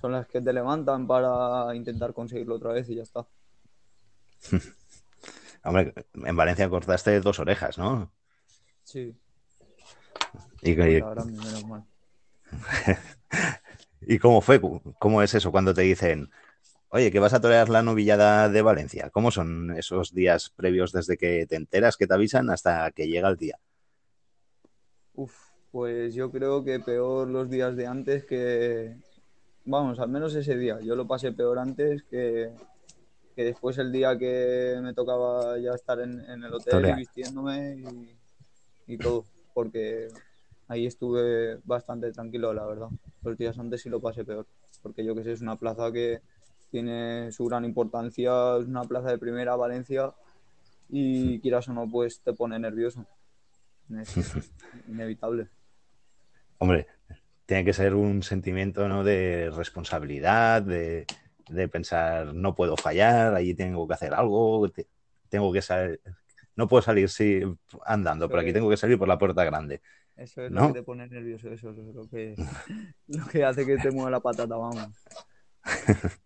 [0.00, 3.26] son las que te levantan para intentar conseguirlo otra vez y ya está.
[5.64, 8.12] Hombre, en Valencia cortaste dos orejas, ¿no?
[8.84, 9.14] Sí,
[10.62, 11.84] Y, que- ahora menos mal.
[14.00, 14.60] ¿Y cómo fue?
[14.98, 16.30] ¿Cómo es eso cuando te dicen,
[16.90, 19.10] oye, que vas a torear la novillada de Valencia?
[19.10, 23.28] ¿Cómo son esos días previos desde que te enteras, que te avisan, hasta que llega
[23.28, 23.58] el día?
[25.14, 25.34] Uf,
[25.72, 28.96] pues yo creo que peor los días de antes que,
[29.66, 30.80] vamos, al menos ese día.
[30.80, 32.52] Yo lo pasé peor antes que,
[33.34, 38.96] que después el día que me tocaba ya estar en, el hotel vistiéndome y, y,
[38.96, 40.08] todo, porque
[40.68, 42.88] ahí estuve bastante tranquilo, la verdad.
[43.22, 44.46] Los días antes sí lo pasé peor,
[44.82, 46.22] porque yo que sé, es una plaza que
[46.70, 50.12] tiene su gran importancia, es una plaza de primera Valencia
[50.88, 53.04] y quieras o no, pues te pone nervioso.
[53.90, 54.14] Es
[54.88, 55.48] inevitable.
[56.58, 56.86] Hombre,
[57.46, 59.04] tiene que ser un sentimiento ¿no?
[59.04, 61.06] de responsabilidad, de,
[61.70, 64.68] pensar, no puedo fallar, allí tengo que hacer algo,
[65.28, 66.00] tengo que salir,
[66.56, 67.42] no puedo salir sí,
[67.84, 69.80] andando, pero aquí tengo que salir por la puerta grande.
[70.16, 72.34] Eso es lo que te pone nervioso, eso es lo que,
[73.06, 74.88] lo que hace que te mueva la patata, vamos.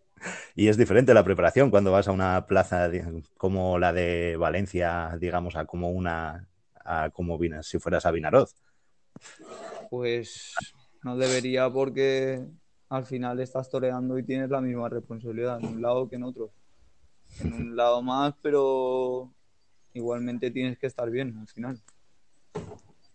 [0.54, 2.90] y es diferente la preparación cuando vas a una plaza
[3.36, 6.48] como la de Valencia, digamos, a como una,
[6.82, 8.54] a como si fueras a Vinaroz.
[9.90, 10.54] Pues
[11.02, 12.44] no debería porque
[12.88, 16.50] al final estás toreando y tienes la misma responsabilidad en un lado que en otro.
[17.40, 19.32] En un lado más, pero
[19.94, 21.80] igualmente tienes que estar bien al final.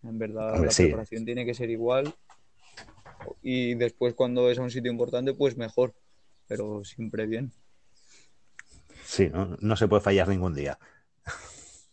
[0.03, 2.13] En verdad, la preparación tiene que ser igual.
[3.41, 5.93] Y después, cuando es a un sitio importante, pues mejor.
[6.47, 7.51] Pero siempre bien.
[9.03, 10.77] Sí, no, no se puede fallar ningún día.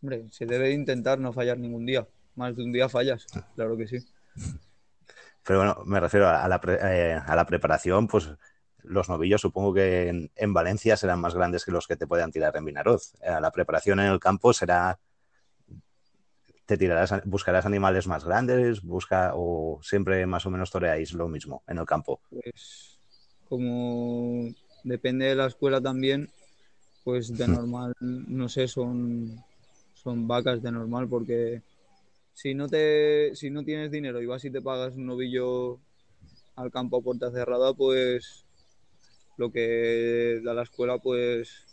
[0.02, 2.06] Hombre, se debe intentar no fallar ningún día.
[2.34, 3.98] Más de un día fallas, claro que sí.
[5.44, 8.30] Pero bueno, me refiero a la, eh, a la preparación, pues
[8.84, 12.56] los novillos supongo que en, Valencia serán más grandes que los que te puedan tirar
[12.56, 13.14] en Vinaroz.
[13.22, 14.98] Eh, la preparación en el campo será,
[16.66, 21.62] te tirarás, buscarás animales más grandes, busca o siempre más o menos toreáis lo mismo
[21.66, 22.20] en el campo.
[22.30, 22.98] Pues
[23.48, 24.48] como
[24.84, 26.30] depende de la escuela también,
[27.04, 29.44] pues de normal, no sé, son,
[29.94, 31.62] son vacas de normal porque
[32.34, 35.78] si no te si no tienes dinero y vas y te pagas un novillo
[36.56, 38.44] al campo a puerta cerrada, pues
[39.36, 41.66] lo que da la escuela, pues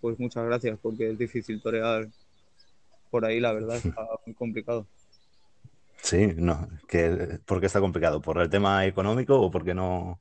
[0.00, 2.08] pues muchas gracias, porque es difícil torear
[3.10, 4.86] por ahí, la verdad, está muy complicado.
[6.02, 8.20] Sí, no, que, ¿por qué está complicado?
[8.20, 10.20] ¿Por el tema económico o porque no,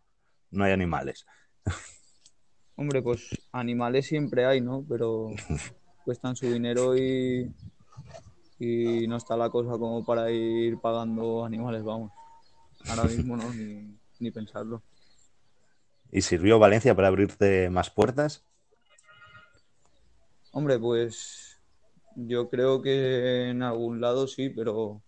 [0.52, 1.26] no hay animales?
[2.76, 4.86] Hombre, pues animales siempre hay, ¿no?
[4.88, 5.30] Pero
[6.06, 7.52] cuestan su dinero y,
[8.64, 12.12] y no está la cosa como para ir pagando animales, vamos.
[12.88, 13.52] Ahora mismo no,
[14.20, 14.84] ni, pensarlo.
[16.12, 18.46] ¿Y sirvió Valencia para abrirte más puertas?
[20.52, 21.60] Hombre, pues
[22.16, 25.02] yo creo que en algún lado sí, pero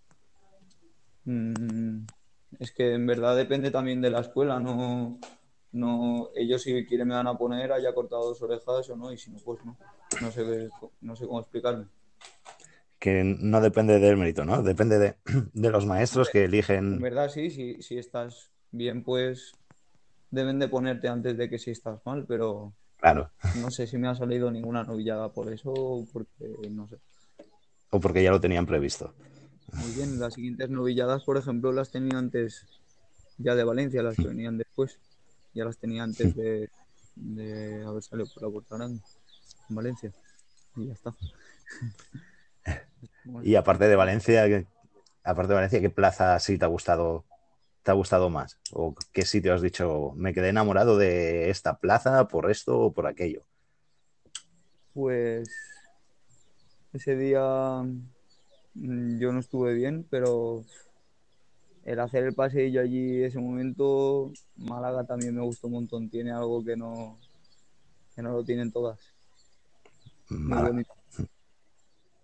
[1.26, 2.06] mm,
[2.58, 5.20] es que en verdad depende también de la escuela, no,
[5.74, 9.18] no ellos si quieren me van a poner haya cortado dos orejas o no, y
[9.20, 9.78] si no, pues no.
[10.22, 10.70] No sé,
[11.01, 11.86] no sé cómo explicarme
[13.04, 14.64] que no depende del mérito, ¿no?
[14.64, 15.18] Depende de,
[15.70, 16.93] los maestros que eligen.
[16.93, 19.51] En verdad, sí, si, estás bien, pues
[20.32, 23.30] deben de ponerte antes de que si estás mal, pero claro.
[23.60, 26.95] no sé si me ha salido ninguna novillada por eso o porque no sé.
[27.89, 29.14] O porque ya lo tenían previsto.
[29.74, 32.66] Muy bien, las siguientes novilladas, por ejemplo, las tenía antes
[33.38, 34.97] ya de Valencia, las que venían después.
[35.54, 36.70] Ya las tenía antes de,
[37.18, 39.01] de haber salido por la puerta grande
[39.70, 40.14] en Valencia.
[40.78, 41.14] Y ya está.
[43.43, 44.43] Y aparte de Valencia,
[45.24, 47.26] aparte de Valencia, ¿qué plaza sí te ha gustado,
[47.84, 48.58] te ha gustado más?
[48.72, 53.08] ¿O qué sitio has dicho, me quedé enamorado de esta plaza por esto o por
[53.08, 53.43] aquello?
[54.93, 55.49] Pues
[56.93, 57.84] ese día
[58.76, 60.64] mm, yo no estuve bien, pero
[61.86, 66.10] el hacer el paseillo allí ese momento, Málaga también me gustó un montón.
[66.10, 67.18] Tiene algo que no,
[68.16, 68.99] que no lo tienen todas.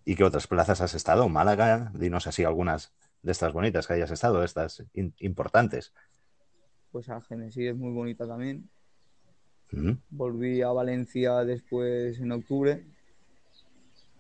[0.06, 1.30] ¿Y qué otras plazas has estado?
[1.30, 5.94] Málaga, dinos así algunas de estas bonitas que hayas estado, estas importantes.
[6.92, 8.70] Pues a Genesí es muy bonita también.
[9.72, 9.92] Mm.
[10.10, 12.84] Volví a Valencia después en octubre.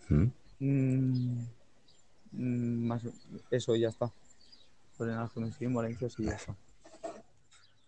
[0.09, 0.25] Mm.
[0.59, 1.47] Mm,
[2.87, 3.03] más,
[3.49, 4.11] eso ya está.
[4.97, 6.55] Pues en en Valencia sí ya está.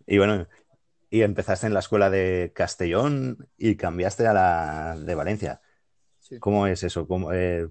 [0.07, 0.47] Y bueno,
[1.09, 5.61] y empezaste en la escuela de Castellón y cambiaste a la de Valencia.
[6.39, 7.07] ¿Cómo es eso?
[7.07, 7.69] ¿Cómo, eh,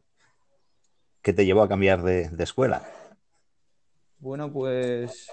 [1.22, 2.82] ¿Qué te llevó a cambiar de, escuela?
[4.18, 5.26] Bueno, pues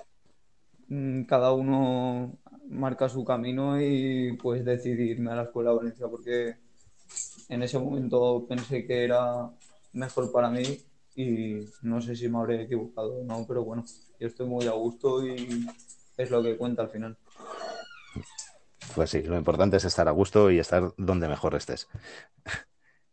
[0.89, 2.38] mm, cada uno
[2.69, 6.57] marca su camino y pues decidirme a la escuela de Valencia porque
[7.47, 9.49] en ese momento pensé que era
[9.93, 10.63] mejor para mí
[11.15, 13.85] y no sé si me habré equivocado o no, pero bueno,
[14.19, 15.65] yo estoy muy a gusto y
[16.17, 17.17] es lo que cuenta al final.
[18.93, 21.88] Pues sí, lo importante es estar a gusto y estar donde mejor estés.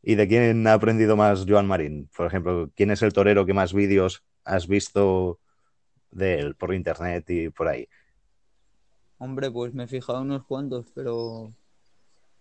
[0.06, 2.10] ¿Y de quién ha aprendido más Joan Marín?
[2.14, 5.40] Por ejemplo, ¿quién es el torero que más vídeos has visto
[6.10, 7.88] de él por internet y por ahí?
[9.16, 11.50] Hombre, pues me he fijado unos cuantos, pero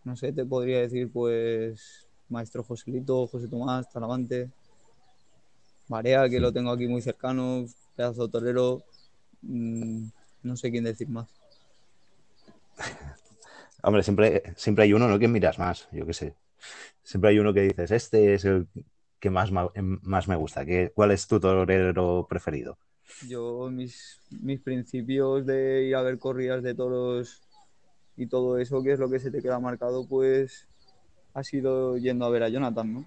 [0.04, 4.50] no sé, te podría decir pues Maestro Joselito, José Tomás, Talavante,
[5.88, 8.84] Marea, que lo tengo aquí muy cercano, pedazo torero,
[9.42, 10.08] mm,
[10.44, 11.43] no sé quién decir más.
[13.84, 15.20] Hombre, siempre, siempre hay uno, ¿no?
[15.20, 16.36] Que miras más, yo qué sé
[17.04, 18.68] siempre hay uno que dices, este es el
[19.20, 20.66] que más, em, más me gusta.
[20.94, 22.78] ¿Cuál es tu torero preferido?
[23.28, 27.42] Yo, mis, mis principios de ir a ver corridas de toros
[28.18, 30.68] y todo eso, que es lo que se te queda marcado, pues
[31.34, 33.06] ha sido yendo a ver a Jonathan, ¿no?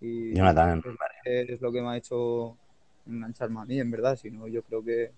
[0.00, 0.82] Y Jonathan.
[1.24, 2.56] Es, lo que me ha hecho
[3.06, 5.12] engancharme a mí, en verdad, si no, yo creo que,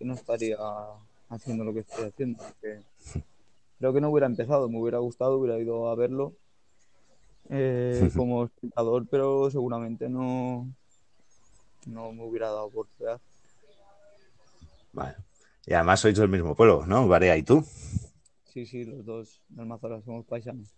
[0.00, 0.58] no estaría
[1.30, 2.44] haciendo lo que estoy haciendo.
[3.78, 6.34] creo que no hubiera empezado, me hubiera gustado, hubiera ido a verlo
[7.50, 10.68] eh, como espectador, pero seguramente no,
[11.86, 13.20] no me hubiera dado oportunidad.
[14.92, 15.16] Vale.
[15.66, 17.08] Y además sois del mismo pueblo, ¿no?
[17.08, 17.64] Varea y tú.
[18.44, 20.68] Sí, sí, los dos de Almazora somos paisanos.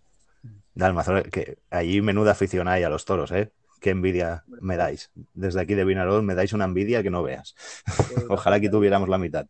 [0.74, 3.52] De Almazora, que allí menuda afición hay a los toros, ¿eh?
[3.80, 5.10] Qué envidia me dais.
[5.34, 7.54] Desde aquí de Vinarol me dais una envidia que no veas.
[8.30, 9.46] ojalá que tuviéramos la mitad.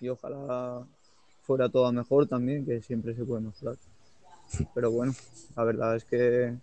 [0.00, 0.86] Y ojalá
[1.44, 3.76] fuera todo mejor también, que siempre se puede mejorar.
[4.74, 5.14] Pero bueno,
[5.56, 6.54] la verdad es que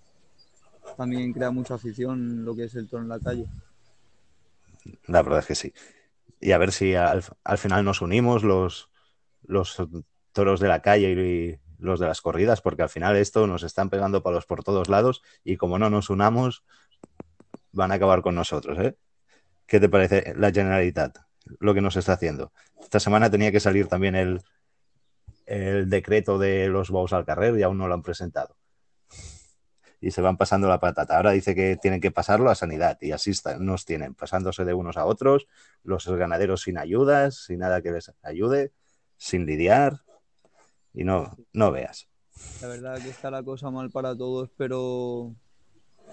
[0.97, 3.45] también crea mucha afición lo que es el toro en la calle.
[5.07, 5.73] La verdad es que sí.
[6.39, 7.23] Y a ver si al,
[7.57, 8.89] final nos unimos los,
[9.43, 9.77] los
[10.31, 13.89] toros de la calle y los de las corridas, porque al final esto nos están
[13.89, 16.63] pegando palos por todos lados y como no nos unamos,
[17.71, 18.79] van a acabar con nosotros.
[18.79, 18.95] ¿eh?
[19.67, 21.19] ¿Qué te parece la Generalitat?
[21.59, 22.51] Lo que nos está haciendo.
[22.81, 24.41] Esta semana tenía que salir también el,
[25.45, 28.55] el decreto de los bows al carrer y aún no lo han presentado.
[29.99, 31.17] Y se van pasando la patata.
[31.17, 34.97] Ahora dice que tienen que pasarlo a sanidad y así nos tienen, pasándose de unos
[34.97, 35.47] a otros,
[35.83, 38.71] los ganaderos sin ayudas, sin nada que les ayude,
[39.17, 40.01] sin lidiar
[40.93, 42.07] y no, no veas.
[42.61, 45.35] La verdad que está la cosa mal para todos, pero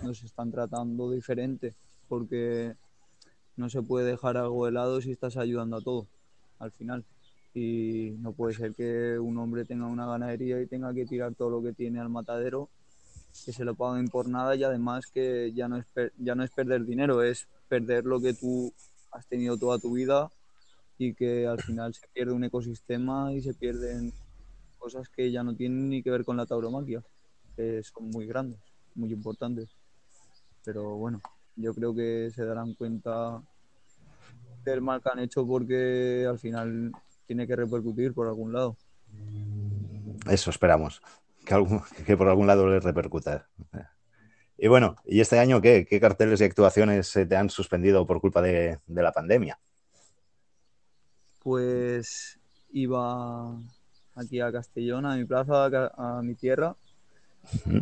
[0.02, 1.74] nos están tratando diferente
[2.08, 2.76] porque
[3.56, 6.06] no se puede dejar algo de lado si estás ayudando a todo
[6.58, 7.04] al final
[7.54, 11.50] y no puede ser que un hombre tenga una ganadería y tenga que tirar todo
[11.50, 12.68] lo que tiene al matadero,
[13.44, 15.86] que se lo paguen por nada y además que ya no es,
[16.18, 18.72] ya no es perder dinero, es perder lo que tú
[19.10, 20.30] has tenido toda tu vida
[20.98, 24.12] y que al final se pierde un ecosistema y se pierden
[24.78, 27.02] cosas que ya no tienen ni que ver con la tauromaquia,
[27.56, 28.58] que son muy grandes,
[28.94, 29.70] muy importantes.
[30.64, 31.20] Pero bueno,
[31.56, 33.42] yo creo que se darán cuenta
[34.64, 36.92] del mal que han hecho porque al final
[37.28, 38.76] tiene que repercutir por algún lado.
[40.28, 41.02] Eso esperamos,
[41.44, 43.46] que, por algún lado le repercuta.
[44.56, 45.86] Y bueno, ¿y este año qué?
[45.88, 49.58] ¿Qué carteles y actuaciones se te han suspendido por culpa de, la pandemia?
[51.40, 52.38] Pues
[52.72, 53.54] iba
[54.14, 55.66] aquí a Castellón, a mi plaza,
[55.96, 56.74] a mi tierra,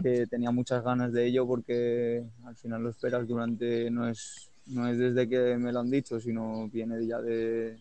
[0.03, 4.89] que tenía muchas ganas de ello porque al final lo esperas durante, no es, no
[4.89, 7.79] es desde que me lo han dicho, sino viene ya de,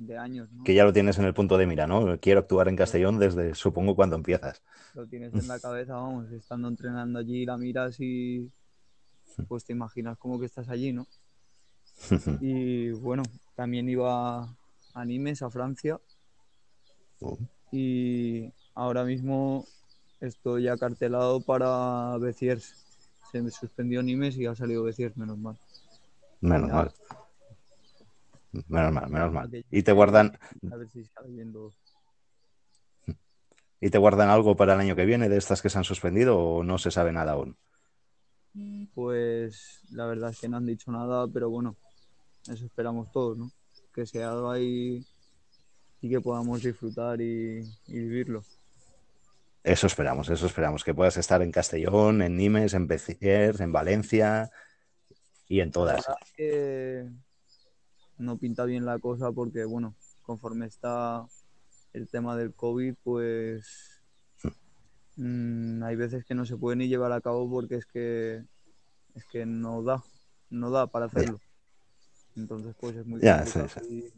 [0.00, 0.48] de años.
[0.64, 2.18] Que ya lo tienes en el punto de mira, ¿no?
[2.20, 4.62] Quiero actuar en Castellón desde, supongo, cuando empiezas.
[4.94, 8.50] Lo tienes en la cabeza, vamos, estando entrenando allí, la miras y
[9.46, 11.06] pues te imaginas como que estás allí, ¿no?
[12.40, 13.22] y bueno,
[13.54, 14.56] también iba
[14.94, 16.00] a Nimes, a Francia.
[17.20, 17.38] Oh.
[17.70, 19.66] Y ahora mismo
[20.20, 22.86] estoy acartelado para Beciers.
[23.30, 25.56] Se me suspendió Nimes y ha salido Beciers, menos mal.
[26.40, 26.92] Menos mal.
[28.52, 29.64] Menos mal, menos mal.
[29.70, 30.38] Y te guardan.
[33.80, 36.38] ¿Y te guardan algo para el año que viene de estas que se han suspendido
[36.38, 37.56] o no se sabe nada aún?
[38.94, 41.76] Pues la verdad es que no han dicho nada, pero bueno,
[42.50, 43.50] eso esperamos todos, ¿no?
[43.94, 45.06] Que se haga y,
[46.00, 48.44] y que podamos disfrutar y, vivirlo.
[49.62, 54.50] Eso esperamos, eso esperamos, que puedas estar en Castellón, en Nimes, en Beciers, en Valencia
[55.46, 56.06] y en todas
[58.20, 61.26] no pinta bien la cosa porque, bueno, conforme está
[61.92, 64.02] el tema del COVID, pues
[65.16, 68.44] mm, hay veces que no se puede ni llevar a cabo porque es que
[69.14, 70.04] es que no da,
[70.50, 71.40] no da para hacerlo.
[72.36, 74.12] Entonces, pues es muy difícil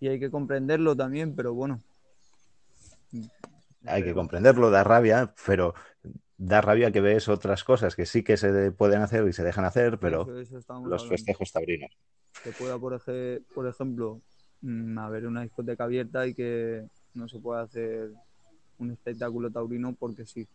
[0.00, 1.80] Y, y, hay que comprenderlo también, pero bueno.
[3.86, 5.74] Hay que comprenderlo, da rabia, pero
[6.44, 9.64] da rabia que ves otras cosas que sí que se pueden hacer y se dejan
[9.64, 10.26] hacer, pero
[10.84, 11.96] los festejos taurinos.
[12.42, 13.00] Que pueda, por,
[13.54, 14.20] por ejemplo,
[14.62, 16.84] mm, haber una discoteca abierta y que
[17.14, 18.10] no se puede hacer
[18.78, 20.48] un espectáculo taurino porque sí,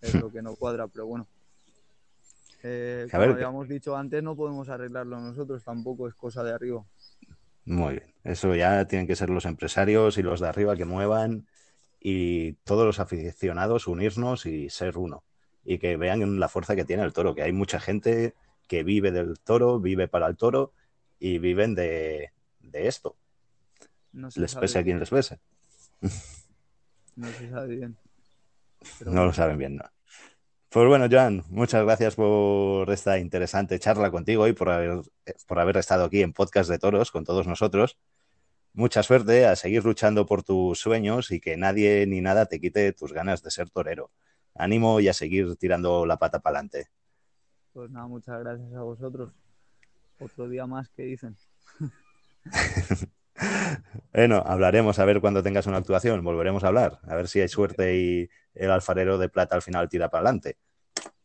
[0.00, 1.26] es lo que no cuadra, pero bueno.
[2.62, 6.84] Eh, como habíamos dicho antes, no podemos arreglarlo nosotros, tampoco es cosa de arriba.
[7.64, 11.46] Muy bien, eso ya tienen que ser los empresarios y los de arriba que muevan
[12.00, 15.22] y todos los aficionados unirnos y ser uno
[15.64, 18.34] y que vean la fuerza que tiene el toro, que hay mucha gente
[18.66, 20.72] que vive del toro, vive para el toro
[21.18, 22.30] y viven de,
[22.72, 23.16] esto.
[24.12, 25.38] les pese a quien les pese.
[27.16, 27.96] No se sabe bien.
[29.04, 29.84] No lo saben bien, no.
[30.70, 35.00] Pues bueno, Joan, muchas gracias por esta interesante charla contigo y por haber,
[35.46, 37.98] por haber estado aquí en Podcast de Toros con todos nosotros.
[38.72, 42.92] Mucha suerte a seguir luchando por tus sueños y que nadie ni nada te quite
[42.92, 44.10] tus ganas de ser torero.
[44.54, 46.88] Ánimo y a seguir tirando la pata para adelante.
[47.72, 49.32] Pues nada, muchas gracias a vosotros.
[50.20, 51.36] Otro día más que dicen.
[54.12, 57.48] bueno, hablaremos a ver cuando tengas una actuación, volveremos a hablar, a ver si hay
[57.48, 60.58] suerte y el alfarero de plata al final tira para adelante.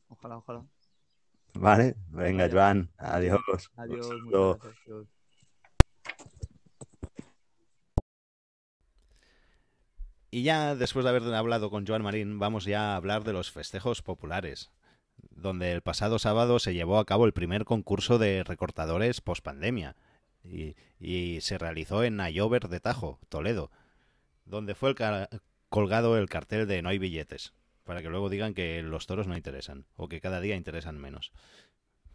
[0.07, 0.65] Ojalá, ojalá.
[1.53, 3.39] Vale, venga, Joan, adiós.
[3.75, 5.05] Adiós.
[10.35, 13.53] Y ya después de haber hablado con Joan Marín, vamos ya a hablar de los
[13.53, 14.69] festejos populares,
[15.29, 19.95] donde el pasado sábado se llevó a cabo el primer concurso de recortadores post-pandemia
[20.43, 23.71] y, se realizó en Ayover de Tajo, Toledo,
[24.43, 24.93] donde fue
[25.69, 27.53] colgado el cartel de no hay billetes,
[27.85, 31.31] para que luego digan que los toros no interesan, o que cada día interesan menos.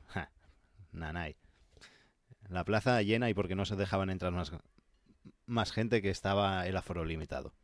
[0.09, 0.31] Ja,
[0.93, 1.37] nanay.
[2.51, 4.35] La plaza llena y porque no se dejaban entrar
[5.47, 7.55] más gente que estaba el aforo limitado.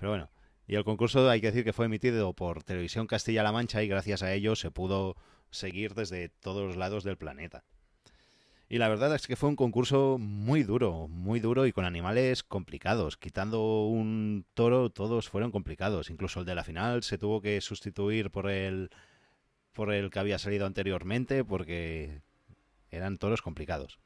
[0.00, 0.30] Pero bueno,
[0.66, 4.22] y el concurso hay que decir que fue emitido por Televisión Castilla-La Mancha y gracias
[4.22, 5.14] a ello se pudo
[5.50, 7.64] seguir desde todos los lados del planeta.
[8.70, 12.42] Y la verdad es que fue un concurso muy duro, muy duro y con animales
[12.42, 13.18] complicados.
[13.18, 16.08] Quitando un toro, todos fueron complicados.
[16.08, 18.88] Incluso el de la final se tuvo que sustituir por el,
[19.72, 22.22] por el que había salido anteriormente porque
[22.90, 23.98] eran toros complicados.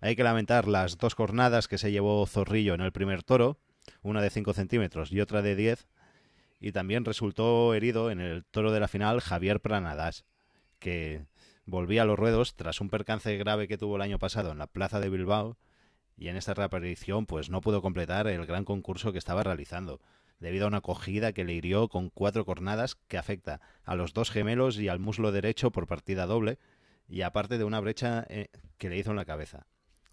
[0.00, 3.58] Hay que lamentar las dos jornadas que se llevó Zorrillo en el primer toro,
[4.02, 5.86] una de 5 centímetros y otra de 10.
[6.60, 10.24] Y también resultó herido en el toro de la final Javier Pranadas,
[10.78, 11.26] que
[11.66, 14.66] volvía a los ruedos tras un percance grave que tuvo el año pasado en la
[14.66, 15.56] plaza de Bilbao
[16.16, 20.00] y en esta reaparición pues no pudo completar el gran concurso que estaba realizando
[20.40, 24.30] debido a una acogida que le hirió con cuatro cornadas que afecta a los dos
[24.30, 26.58] gemelos y al muslo derecho por partida doble
[27.08, 29.66] y aparte de una brecha eh, que le hizo en la cabeza.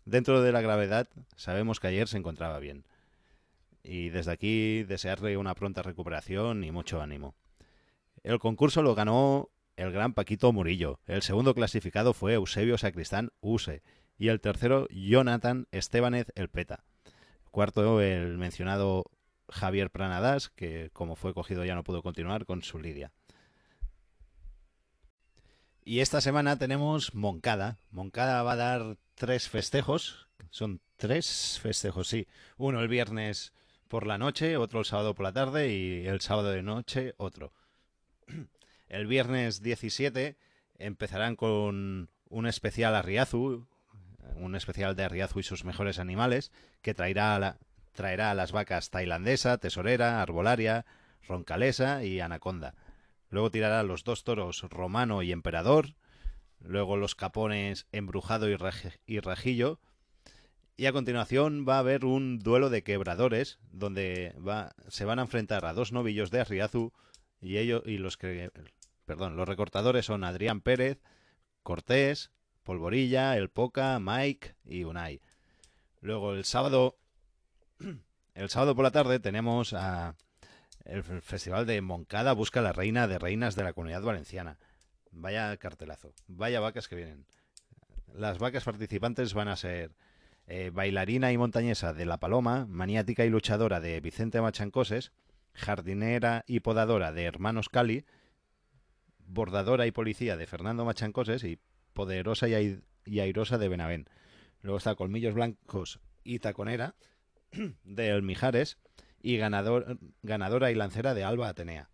[0.06, 2.86] Dentro de la gravedad sabemos que ayer se encontraba bien
[3.84, 7.36] y desde aquí desearle una pronta recuperación y mucho ánimo.
[8.24, 11.00] El concurso lo ganó el gran Paquito Murillo.
[11.08, 13.82] El segundo clasificado fue Eusebio Sacristán Use.
[14.18, 16.84] Y el tercero, Jonathan Estebanez El Peta.
[17.52, 19.06] Cuarto, el mencionado
[19.48, 23.12] Javier Pranadas, que como fue cogido ya no pudo continuar con su lidia.
[25.86, 27.80] Y esta semana tenemos Moncada.
[27.90, 30.28] Moncada va a dar tres festejos.
[30.52, 32.28] Son tres festejos, sí.
[32.58, 33.54] Uno el viernes
[33.90, 37.52] por la noche, otro el sábado por la tarde y el sábado de noche otro.
[38.88, 40.38] El viernes 17
[40.78, 43.68] empezarán con un especial Arriazu,
[44.36, 47.58] un especial de Arriazu y sus mejores animales, que traerá a,
[47.94, 50.86] traerá a las vacas tailandesa, tesorera, arbolaria,
[51.28, 52.76] roncalesa y anaconda.
[53.30, 55.96] Luego tirará los dos toros romano y emperador,
[56.60, 59.80] luego los capones embrujado y rajillo,
[60.80, 65.24] y a continuación va a haber un duelo de quebradores, donde va, se van a
[65.24, 66.94] enfrentar a dos novillos de Arriazu
[67.42, 68.50] y ellos y los que
[69.04, 71.02] perdón, los recortadores son Adrián Pérez,
[71.64, 72.32] Cortés,
[72.64, 75.20] Polvorilla, El Poca, Mike y Unai.
[76.00, 76.98] Luego el sábado,
[78.34, 80.16] el sábado por la tarde tenemos a
[80.86, 84.58] el Festival de Moncada busca la reina de reinas de la comunidad valenciana.
[85.12, 87.26] Vaya cartelazo, vaya vacas que vienen.
[88.14, 89.92] Las vacas participantes van a ser
[90.52, 95.12] eh, bailarina y montañesa de La Paloma, maniática y luchadora de Vicente Machancoses,
[95.54, 98.04] jardinera y podadora de Hermanos Cali,
[99.20, 101.60] bordadora y policía de Fernando Machancoses y
[101.94, 102.82] poderosa y,
[103.20, 104.10] airosa de Benavén.
[104.64, 106.96] Luego está Colmillos Blancos y Taconera
[107.84, 108.80] de El Mijares
[109.22, 111.92] y ganador, ganadora y lancera de Alba Atenea.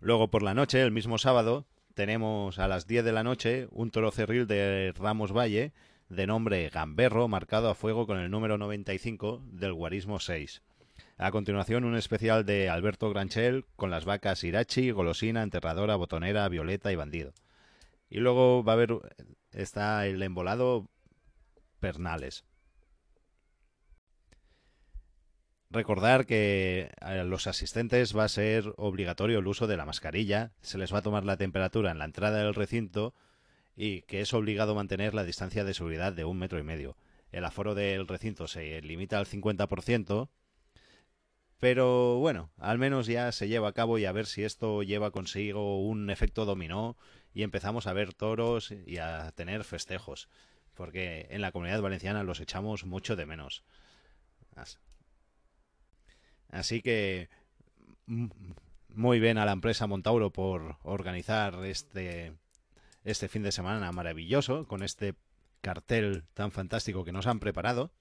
[0.00, 3.92] Luego por la noche, el mismo sábado, tenemos a las 10 de la noche un
[3.92, 5.72] toro cerril de Ramos Valle
[6.08, 10.62] de nombre Gamberro marcado a fuego con el número 95 del guarismo 6.
[11.16, 16.92] A continuación, un especial de Alberto Granchel con las vacas Irachi, Golosina, Enterradora, Botonera, Violeta
[16.92, 17.32] y Bandido.
[18.10, 18.98] Y luego va a haber,
[19.52, 20.88] está el embolado
[21.80, 22.44] Pernales.
[25.70, 30.78] Recordar que a los asistentes va a ser obligatorio el uso de la mascarilla, se
[30.78, 33.12] les va a tomar la temperatura en la entrada del recinto
[33.76, 36.96] y que es obligado mantener la distancia de seguridad de un metro y medio.
[37.32, 40.28] El aforo del recinto se limita al 50%,
[41.58, 45.10] pero bueno, al menos ya se lleva a cabo y a ver si esto lleva
[45.10, 46.96] consigo un efecto dominó
[47.32, 50.28] y empezamos a ver toros y a tener festejos,
[50.74, 53.64] porque en la comunidad valenciana los echamos mucho de menos.
[56.50, 57.28] Así que
[58.06, 62.34] muy bien a la empresa Montauro por organizar este
[63.04, 65.14] este fin de semana maravilloso con este
[65.60, 67.92] cartel tan fantástico que nos han preparado.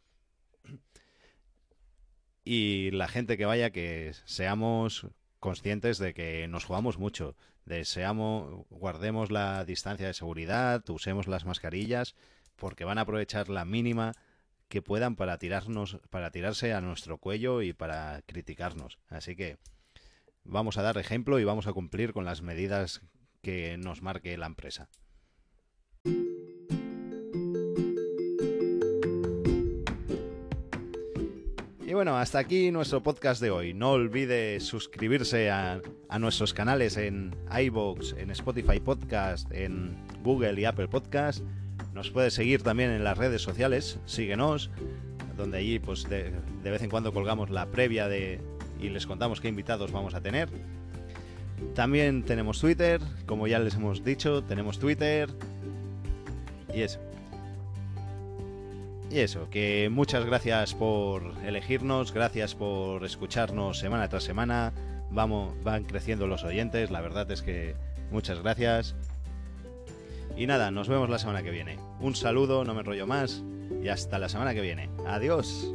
[2.46, 5.08] Y la gente que vaya, que seamos
[5.40, 7.36] conscientes de que nos jugamos mucho,
[7.66, 12.16] de seamos, guardemos la distancia de seguridad, usemos las mascarillas,
[12.56, 14.14] porque van a aprovechar la mínima
[14.68, 19.00] que puedan para tirarnos, para tirarse a nuestro cuello y para criticarnos.
[19.08, 19.58] Así que
[20.44, 23.02] vamos a dar ejemplo y vamos a cumplir con las medidas
[23.44, 24.90] que nos marque la empresa.
[31.86, 33.74] Y bueno, hasta aquí nuestro podcast de hoy.
[33.74, 35.82] No olvide suscribirse a,
[36.18, 41.44] nuestros canales en iVoox, en Spotify Podcast, en Google y Apple Podcast.
[41.94, 44.72] Nos puedes seguir también en las redes sociales, síguenos,
[45.38, 46.32] donde allí pues de,
[46.64, 48.40] de vez en cuando colgamos la previa de
[48.80, 50.50] y les contamos qué invitados vamos a tener.
[51.76, 55.30] También tenemos Twitter, como ya les hemos dicho, tenemos Twitter.
[56.74, 57.00] Y eso.
[59.10, 64.74] Y eso, que muchas gracias por elegirnos, gracias por escucharnos semana tras semana.
[65.12, 67.76] Vamos, van creciendo los oyentes, la verdad es que
[68.12, 68.96] muchas gracias.
[70.36, 71.78] Y nada, nos vemos la semana que viene.
[72.00, 73.44] Un saludo, no me enrollo más
[73.84, 74.90] y hasta la semana que viene.
[75.06, 75.72] Adiós.